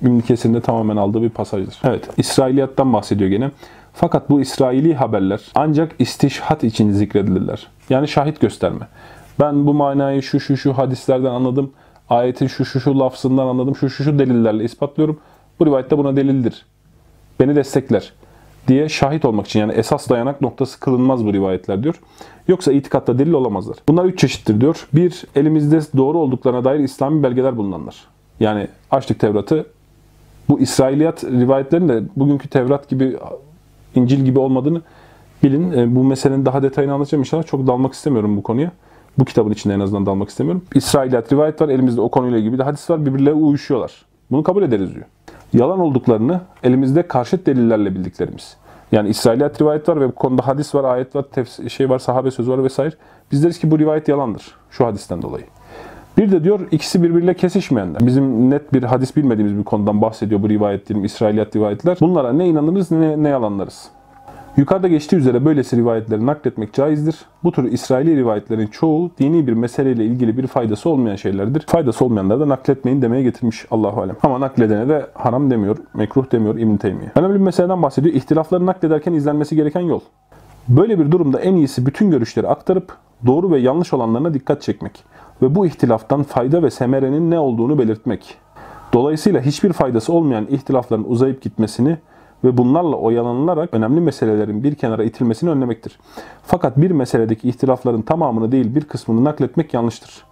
İbn 0.03 0.61
tamamen 0.61 0.97
aldığı 0.97 1.23
bir 1.23 1.31
pasajdır. 1.31 1.81
Evet, 1.85 2.09
İsrailiyattan 2.17 2.93
bahsediyor 2.93 3.31
gene. 3.31 3.51
Fakat 3.93 4.31
bu 4.31 4.41
İsraili 4.41 4.95
haberler 4.95 5.41
ancak 5.55 5.93
istişhat 5.99 6.65
için 6.65 6.93
zikredilirler. 6.93 7.67
Yani 7.91 8.09
şahit 8.09 8.41
gösterme. 8.41 8.89
Ben 9.41 9.67
bu 9.67 9.75
manayı 9.75 10.23
şu 10.23 10.41
şu 10.41 10.57
şu 10.57 10.79
hadislerden 10.79 11.31
anladım 11.31 11.73
ayetin 12.09 12.47
şu 12.47 12.65
şu 12.65 12.81
şu 12.81 12.99
lafzından 12.99 13.47
anladım, 13.47 13.77
şu 13.77 13.91
şu 13.91 14.05
şu 14.05 14.19
delillerle 14.19 14.65
ispatlıyorum. 14.65 15.21
Bu 15.61 15.67
rivayette 15.67 15.99
buna 15.99 16.17
delildir. 16.17 16.67
Beni 17.41 17.57
destekler 17.57 18.13
diye 18.69 18.89
şahit 18.89 19.25
olmak 19.25 19.47
için 19.47 19.61
yani 19.61 19.73
esas 19.73 20.09
dayanak 20.09 20.41
noktası 20.41 20.81
kılınmaz 20.81 21.27
bu 21.27 21.33
rivayetler 21.33 21.83
diyor. 21.83 22.01
Yoksa 22.49 22.73
itikatta 22.73 23.19
delil 23.19 23.33
olamazlar. 23.33 23.77
Bunlar 23.89 24.05
üç 24.05 24.19
çeşittir 24.19 24.61
diyor. 24.61 24.89
Bir, 24.93 25.25
elimizde 25.37 25.81
doğru 25.97 26.19
olduklarına 26.19 26.65
dair 26.65 26.81
İslami 26.81 27.23
belgeler 27.23 27.57
bulunanlar. 27.57 27.97
Yani 28.41 28.69
açtık 28.91 29.21
Tevrat'ı. 29.21 29.67
Bu 30.49 30.61
İsrailiyat 30.61 31.25
rivayetlerin 31.25 31.89
de 31.89 32.03
bugünkü 32.17 32.49
Tevrat 32.49 32.89
gibi, 32.89 33.17
İncil 33.95 34.25
gibi 34.25 34.39
olmadığını 34.39 34.83
bilin. 35.43 35.73
E, 35.73 35.95
bu 35.95 36.05
meselenin 36.05 36.47
daha 36.47 36.63
detayını 36.63 36.93
anlatacağım 36.93 37.23
inşallah. 37.23 37.47
Çok 37.47 37.67
dalmak 37.67 37.93
istemiyorum 37.93 38.37
bu 38.37 38.43
konuya. 38.43 38.71
Bu 39.19 39.25
kitabın 39.25 39.51
içinde 39.51 39.75
en 39.75 39.81
azından 39.81 40.07
dalmak 40.07 40.29
istemiyorum. 40.29 40.63
İsrailiyat 40.75 41.33
rivayet 41.33 41.61
var. 41.61 41.69
Elimizde 41.69 42.01
o 42.01 42.11
konuyla 42.11 42.39
ilgili 42.39 42.53
bir 42.53 42.59
de 42.59 42.63
hadis 42.63 42.91
var. 42.91 43.07
Birbirleri 43.07 43.35
uyuşuyorlar. 43.35 44.05
Bunu 44.31 44.43
kabul 44.43 44.63
ederiz 44.63 44.95
diyor. 44.95 45.07
Yalan 45.53 45.81
olduklarını 45.81 46.41
elimizde 46.63 47.09
karşıt 47.09 47.47
delillerle 47.47 47.95
bildiklerimiz. 47.95 48.57
Yani 48.93 49.09
İsrailiyat 49.09 49.61
rivayet 49.61 49.89
var 49.89 50.01
ve 50.01 50.09
bu 50.09 50.13
konuda 50.13 50.47
hadis 50.47 50.75
var, 50.75 50.85
ayet 50.85 51.17
var, 51.17 51.23
tefsir, 51.23 51.69
şey 51.69 51.91
var, 51.91 51.99
sahabe 51.99 52.31
sözü 52.31 52.51
var 52.51 52.65
vesaire. 52.65 52.95
Biz 53.33 53.45
deriz 53.45 53.59
ki 53.59 53.71
bu 53.71 53.79
rivayet 53.79 54.09
yalandır 54.09 54.55
şu 54.71 54.87
hadisten 54.87 55.23
dolayı. 55.23 55.45
Bir 56.19 56.33
de 56.33 56.45
diyor 56.45 56.61
ikisi 56.71 57.03
birbiriyle 57.03 57.35
kesişmeyenler. 57.35 58.07
Bizim 58.07 58.51
net 58.51 58.73
bir 58.73 58.83
hadis 58.83 59.17
bilmediğimiz 59.17 59.59
bir 59.59 59.65
konudan 59.65 60.03
bahsediyor 60.03 60.43
bu 60.43 60.49
rivayet 60.49 60.89
diyelim, 60.89 61.05
İsrailiyat 61.05 61.57
rivayetler. 61.57 61.99
Bunlara 62.01 62.33
ne 62.33 62.49
inanırız 62.49 62.91
ne, 62.91 63.23
ne 63.23 63.29
yalanlarız. 63.29 63.89
Yukarıda 64.57 64.89
geçtiği 64.89 65.17
üzere 65.17 65.45
böylesi 65.45 65.77
rivayetleri 65.77 66.27
nakletmek 66.27 66.73
caizdir. 66.73 67.17
Bu 67.45 67.53
tür 67.53 67.73
İsraili 67.73 68.17
rivayetlerin 68.17 68.67
çoğu 68.67 69.11
dini 69.19 69.47
bir 69.47 69.53
meseleyle 69.53 70.05
ilgili 70.05 70.39
bir 70.39 70.47
faydası 70.47 70.89
olmayan 70.91 71.17
şeylerdir. 71.17 71.65
Faydası 71.67 72.05
olmayanları 72.05 72.41
da 72.41 72.49
nakletmeyin 72.49 73.03
demeye 73.03 73.23
getirmiş 73.23 73.67
Allahu 73.71 74.01
alem. 74.01 74.17
Ama 74.23 74.41
nakledene 74.41 74.89
de 74.89 75.07
haram 75.15 75.51
demiyor, 75.51 75.77
mekruh 75.95 76.33
demiyor 76.33 76.59
İbn 76.59 76.77
Teymiye. 76.77 77.13
Önemli 77.17 77.35
bir 77.35 77.41
meseleden 77.41 77.83
bahsediyor. 77.83 78.15
İhtilafları 78.15 78.67
naklederken 78.67 79.13
izlenmesi 79.13 79.57
gereken 79.57 79.81
yol. 79.81 80.01
Böyle 80.69 80.99
bir 80.99 81.11
durumda 81.11 81.41
en 81.41 81.55
iyisi 81.55 81.87
bütün 81.87 82.11
görüşleri 82.11 82.49
aktarıp 82.49 82.97
doğru 83.27 83.51
ve 83.51 83.59
yanlış 83.59 83.93
olanlarına 83.93 84.35
dikkat 84.35 84.63
çekmek 84.63 85.05
ve 85.43 85.55
bu 85.55 85.67
ihtilaftan 85.67 86.23
fayda 86.23 86.63
ve 86.63 86.71
semerenin 86.71 87.31
ne 87.31 87.39
olduğunu 87.39 87.79
belirtmek. 87.79 88.39
Dolayısıyla 88.93 89.41
hiçbir 89.41 89.73
faydası 89.73 90.13
olmayan 90.13 90.47
ihtilafların 90.47 91.11
uzayıp 91.11 91.43
gitmesini 91.43 91.99
ve 92.45 92.57
bunlarla 92.57 92.97
oyalanılarak 92.97 93.75
önemli 93.75 94.01
meselelerin 94.01 94.65
bir 94.65 94.75
kenara 94.75 95.05
itilmesini 95.05 95.51
önlemektir. 95.51 95.99
Fakat 96.43 96.77
bir 96.77 96.91
meseledeki 96.91 97.49
ihtilafların 97.49 98.03
tamamını 98.03 98.53
değil 98.53 98.75
bir 98.75 98.85
kısmını 98.85 99.25
nakletmek 99.25 99.75
yanlıştır. 99.75 100.25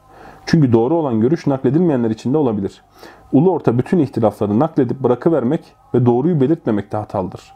Çünkü 0.46 0.72
doğru 0.72 0.94
olan 0.94 1.20
görüş 1.20 1.46
nakledilmeyenler 1.46 2.10
için 2.10 2.32
de 2.32 2.36
olabilir. 2.36 2.82
Ulu 3.32 3.50
orta 3.50 3.78
bütün 3.78 3.98
ihtilafları 3.98 4.58
nakledip 4.58 5.00
bırakıvermek 5.00 5.60
ve 5.94 6.06
doğruyu 6.06 6.40
belirtmemek 6.40 6.92
de 6.92 6.96
hatalıdır. 6.96 7.52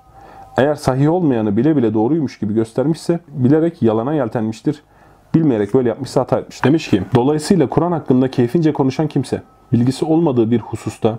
Eğer 0.57 0.75
sahih 0.75 1.13
olmayanı 1.13 1.57
bile 1.57 1.77
bile 1.77 1.95
doğruymuş 1.95 2.39
gibi 2.39 2.55
göstermişse 2.55 3.21
bilerek 3.29 3.83
yalana 3.83 4.15
yeltenmiştir. 4.15 4.83
Bilmeyerek 5.35 5.75
böyle 5.75 5.89
yapmışsa 5.89 6.21
hata 6.21 6.39
etmiş. 6.39 6.65
Demiş 6.65 6.91
ki, 6.91 7.03
dolayısıyla 7.15 7.69
Kur'an 7.69 7.93
hakkında 7.93 8.31
keyfince 8.31 8.73
konuşan 8.73 9.09
kimse, 9.09 9.43
bilgisi 9.73 10.05
olmadığı 10.05 10.51
bir 10.51 10.61
hususta 10.61 11.19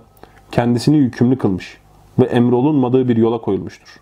kendisini 0.51 0.97
yükümlü 0.97 1.37
kılmış 1.37 1.77
ve 2.19 2.25
emrolunmadığı 2.25 3.07
bir 3.07 3.17
yola 3.17 3.41
koyulmuştur. 3.41 3.99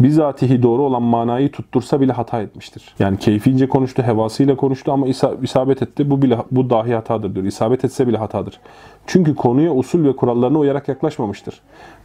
Bizatihi 0.00 0.62
doğru 0.62 0.82
olan 0.82 1.02
manayı 1.02 1.52
tuttursa 1.52 2.00
bile 2.00 2.12
hata 2.12 2.42
etmiştir. 2.42 2.94
Yani 2.98 3.18
keyfince 3.18 3.68
konuştu, 3.68 4.02
hevasıyla 4.02 4.56
konuştu 4.56 4.92
ama 4.92 5.06
isabet 5.42 5.82
etti. 5.82 6.10
Bu 6.10 6.22
bile 6.22 6.38
bu 6.50 6.70
dahi 6.70 6.94
hatadır 6.94 7.34
diyor. 7.34 7.46
İsabet 7.46 7.84
etse 7.84 8.08
bile 8.08 8.16
hatadır. 8.16 8.60
Çünkü 9.06 9.34
konuya 9.34 9.74
usul 9.74 10.04
ve 10.04 10.16
kurallarına 10.16 10.58
uyarak 10.58 10.88
yaklaşmamıştır. 10.88 11.60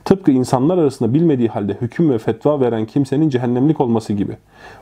Tıpkı 0.06 0.32
insanlar 0.32 0.78
arasında 0.78 1.13
bilmediği 1.13 1.47
halde 1.47 1.78
hüküm 1.82 2.10
ve 2.10 2.17
fetva 2.17 2.60
veren 2.60 2.86
kimsenin 2.86 3.30
cehennemlik 3.30 3.82
olması 3.82 4.13
gibi. 4.13 4.38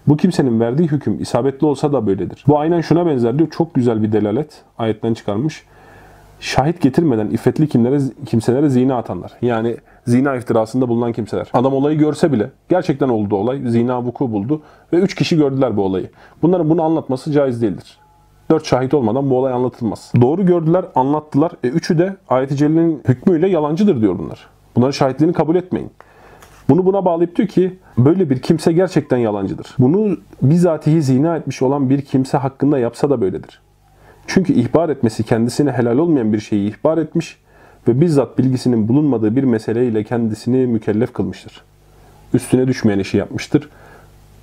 Bu 0.08 0.18
kimsenin 0.18 0.60
verdiği 0.60 0.88
hüküm 0.88 1.22
isabetli 1.22 1.68
olsa 1.68 1.94
da 1.94 2.08
böyledir. 2.08 2.44
Bu 2.48 2.60
aynen 2.60 2.82
şuna 2.82 3.06
benzer 3.06 3.40
diyor. 3.40 3.50
Çok 3.50 3.74
güzel 3.74 4.04
bir 4.04 4.12
delalet 4.12 4.62
ayetten 4.78 5.14
çıkarmış 5.14 5.64
şahit 6.40 6.82
getirmeden 6.82 7.30
iffetli 7.30 7.68
kimlere, 7.68 8.00
kimselere 8.26 8.70
zina 8.70 8.98
atanlar. 8.98 9.32
Yani 9.42 9.78
zina 10.10 10.36
iftirasında 10.36 10.90
bulunan 10.90 11.14
kimseler. 11.14 11.48
Adam 11.54 11.74
olayı 11.74 11.98
görse 11.98 12.32
bile 12.32 12.52
gerçekten 12.70 13.10
oldu 13.10 13.36
olay. 13.36 13.62
Zina 13.66 14.04
vuku 14.04 14.32
buldu 14.32 14.62
ve 14.94 14.98
üç 14.98 15.16
kişi 15.16 15.38
gördüler 15.38 15.78
bu 15.78 15.84
olayı. 15.84 16.10
Bunların 16.42 16.70
bunu 16.70 16.84
anlatması 16.84 17.32
caiz 17.32 17.62
değildir. 17.62 17.98
Dört 18.52 18.66
şahit 18.66 18.94
olmadan 18.94 19.30
bu 19.30 19.38
olay 19.38 19.54
anlatılmaz. 19.54 20.12
Doğru 20.22 20.46
gördüler, 20.46 20.86
anlattılar. 20.96 21.52
E 21.64 21.68
üçü 21.68 21.98
de 21.98 22.18
ayet-i 22.30 22.56
celle'nin 22.56 23.02
hükmüyle 23.08 23.48
yalancıdır 23.48 24.02
diyor 24.02 24.20
bunlar. 24.20 24.48
Bunların 24.76 24.92
şahitliğini 24.92 25.34
kabul 25.34 25.56
etmeyin. 25.56 25.92
Bunu 26.70 26.86
buna 26.86 27.06
bağlayıp 27.06 27.36
diyor 27.36 27.48
ki 27.48 27.80
böyle 27.98 28.30
bir 28.30 28.42
kimse 28.42 28.72
gerçekten 28.72 29.18
yalancıdır. 29.18 29.76
Bunu 29.80 30.18
bizatihi 30.42 31.02
zina 31.02 31.38
etmiş 31.38 31.62
olan 31.62 31.90
bir 31.90 32.02
kimse 32.02 32.38
hakkında 32.38 32.80
yapsa 32.80 33.10
da 33.10 33.22
böyledir. 33.22 33.62
Çünkü 34.28 34.54
ihbar 34.54 34.90
etmesi 34.90 35.24
kendisine 35.24 35.72
helal 35.72 35.98
olmayan 35.98 36.34
bir 36.34 36.40
şeyi 36.40 36.70
ihbar 36.70 36.98
etmiş 36.98 37.38
ve 37.90 38.02
bizzat 38.02 38.38
bilgisinin 38.38 38.88
bulunmadığı 38.88 39.36
bir 39.36 39.44
meseleyle 39.44 40.04
kendisini 40.04 40.68
mükellef 40.68 41.14
kılmıştır. 41.14 41.62
Üstüne 42.34 42.68
düşmeyen 42.68 43.00
işi 43.00 43.18
yapmıştır. 43.18 43.70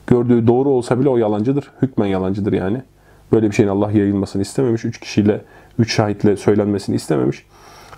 Gördüğü 0.07 0.47
doğru 0.47 0.69
olsa 0.69 1.01
bile 1.01 1.09
o 1.09 1.17
yalancıdır. 1.17 1.71
Hükmen 1.83 2.07
yalancıdır 2.07 2.53
yani. 2.53 2.83
Böyle 3.33 3.51
bir 3.51 3.55
şeyin 3.55 3.69
Allah 3.69 3.91
yayılmasını 3.93 4.43
istememiş. 4.43 4.85
Üç 4.85 5.01
kişiyle, 5.01 5.41
üç 5.79 5.95
şahitle 5.95 6.37
söylenmesini 6.37 6.97
istememiş. 6.97 7.47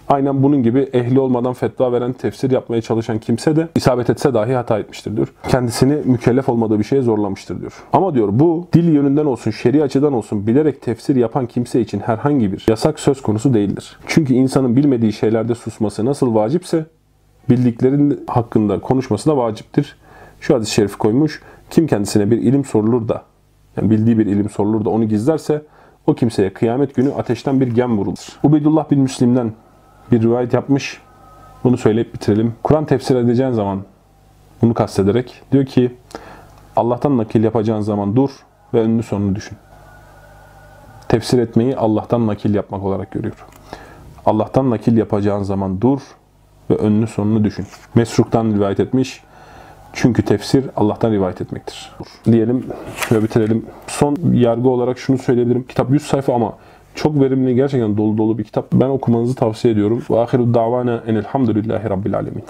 Aynen 0.09 0.43
bunun 0.43 0.63
gibi 0.63 0.81
ehli 0.93 1.21
olmadan 1.21 1.53
fetva 1.53 1.93
veren, 1.93 2.13
tefsir 2.13 2.51
yapmaya 2.51 2.83
çalışan 2.83 3.19
kimse 3.19 3.57
de 3.57 3.69
isabet 3.75 4.11
etse 4.11 4.35
dahi 4.35 4.55
hata 4.55 4.79
etmiştir 4.79 5.17
diyor. 5.17 5.35
Kendisini 5.49 5.93
mükellef 6.05 6.49
olmadığı 6.49 6.79
bir 6.79 6.85
şeye 6.85 7.03
zorlamıştır 7.03 7.61
diyor. 7.61 7.85
Ama 7.93 8.15
diyor 8.15 8.29
bu 8.33 8.69
dil 8.73 8.93
yönünden 8.93 9.27
olsun, 9.27 9.51
şer'i 9.51 9.83
açıdan 9.83 10.13
olsun 10.13 10.47
bilerek 10.47 10.83
tefsir 10.83 11.17
yapan 11.17 11.47
kimse 11.47 11.81
için 11.81 12.01
herhangi 12.01 12.53
bir 12.53 12.67
yasak 12.69 13.01
söz 13.01 13.23
konusu 13.23 13.55
değildir. 13.55 13.99
Çünkü 14.07 14.35
insanın 14.35 14.77
bilmediği 14.77 15.13
şeylerde 15.13 15.55
susması 15.55 16.05
nasıl 16.05 16.35
vacipse 16.35 16.87
bildiklerin 17.51 18.25
hakkında 18.27 18.81
konuşması 18.81 19.31
da 19.31 19.37
vaciptir. 19.37 19.97
Şu 20.41 20.55
hadis-i 20.55 20.73
şerif 20.73 20.97
koymuş. 20.97 21.43
Kim 21.71 21.87
kendisine 21.87 22.31
bir 22.31 22.39
ilim 22.39 22.65
sorulur 22.65 23.09
da, 23.09 23.23
yani 23.77 23.91
bildiği 23.91 24.19
bir 24.19 24.27
ilim 24.27 24.49
sorulur 24.49 24.85
da 24.85 24.91
onu 24.91 25.09
gizlerse 25.09 25.63
o 26.07 26.15
kimseye 26.15 26.53
kıyamet 26.53 26.95
günü 26.95 27.13
ateşten 27.13 27.61
bir 27.61 27.67
gem 27.67 27.99
vurulur. 27.99 28.39
Ubeydullah 28.43 28.91
bin 28.91 29.01
Müslim'den 29.01 29.53
bir 30.13 30.23
rivayet 30.23 30.53
yapmış. 30.55 31.01
Bunu 31.65 31.77
söyleyip 31.77 32.15
bitirelim. 32.15 32.55
Kur'an 32.63 32.85
tefsir 32.85 33.17
edeceğin 33.17 33.51
zaman 33.51 33.83
bunu 34.63 34.75
kastederek 34.75 35.43
diyor 35.53 35.67
ki 35.67 35.95
Allah'tan 36.77 37.19
nakil 37.19 37.45
yapacağın 37.45 37.81
zaman 37.81 38.17
dur 38.17 38.31
ve 38.75 38.81
önünü 38.81 39.03
sonunu 39.03 39.35
düşün. 39.35 39.59
Tefsir 41.09 41.39
etmeyi 41.39 41.77
Allah'tan 41.77 42.27
nakil 42.27 42.55
yapmak 42.55 42.83
olarak 42.83 43.11
görüyor. 43.11 43.47
Allah'tan 44.27 44.71
nakil 44.71 44.97
yapacağın 44.97 45.43
zaman 45.43 45.81
dur 45.81 46.01
ve 46.71 46.75
önünü 46.75 47.07
sonunu 47.07 47.45
düşün. 47.45 47.67
Mesruk'tan 47.95 48.47
rivayet 48.47 48.81
etmiş. 48.81 49.23
Çünkü 49.93 50.25
tefsir 50.25 50.65
Allah'tan 50.77 51.13
rivayet 51.13 51.41
etmektir. 51.41 51.93
Diyelim 52.25 52.67
ve 53.13 53.23
bitirelim. 53.23 53.67
Son 53.87 54.17
yargı 54.33 54.69
olarak 54.69 54.99
şunu 54.99 55.19
söyleyebilirim. 55.19 55.67
Kitap 55.67 55.91
100 55.91 56.03
sayfa 56.03 56.35
ama 56.35 56.55
çok 56.95 57.21
verimli, 57.21 57.55
gerçekten 57.55 57.97
dolu 57.97 58.19
dolu 58.19 58.39
bir 58.39 58.45
kitap. 58.45 58.73
Ben 58.73 58.89
okumanızı 58.89 59.35
tavsiye 59.35 59.75
ediyorum. 59.75 60.03
Ve 60.11 60.21
ahiru 60.21 60.55
davana 60.55 61.03
enelhamdülillahi 61.07 61.91
rabbil 61.91 62.17
alemin. 62.17 62.43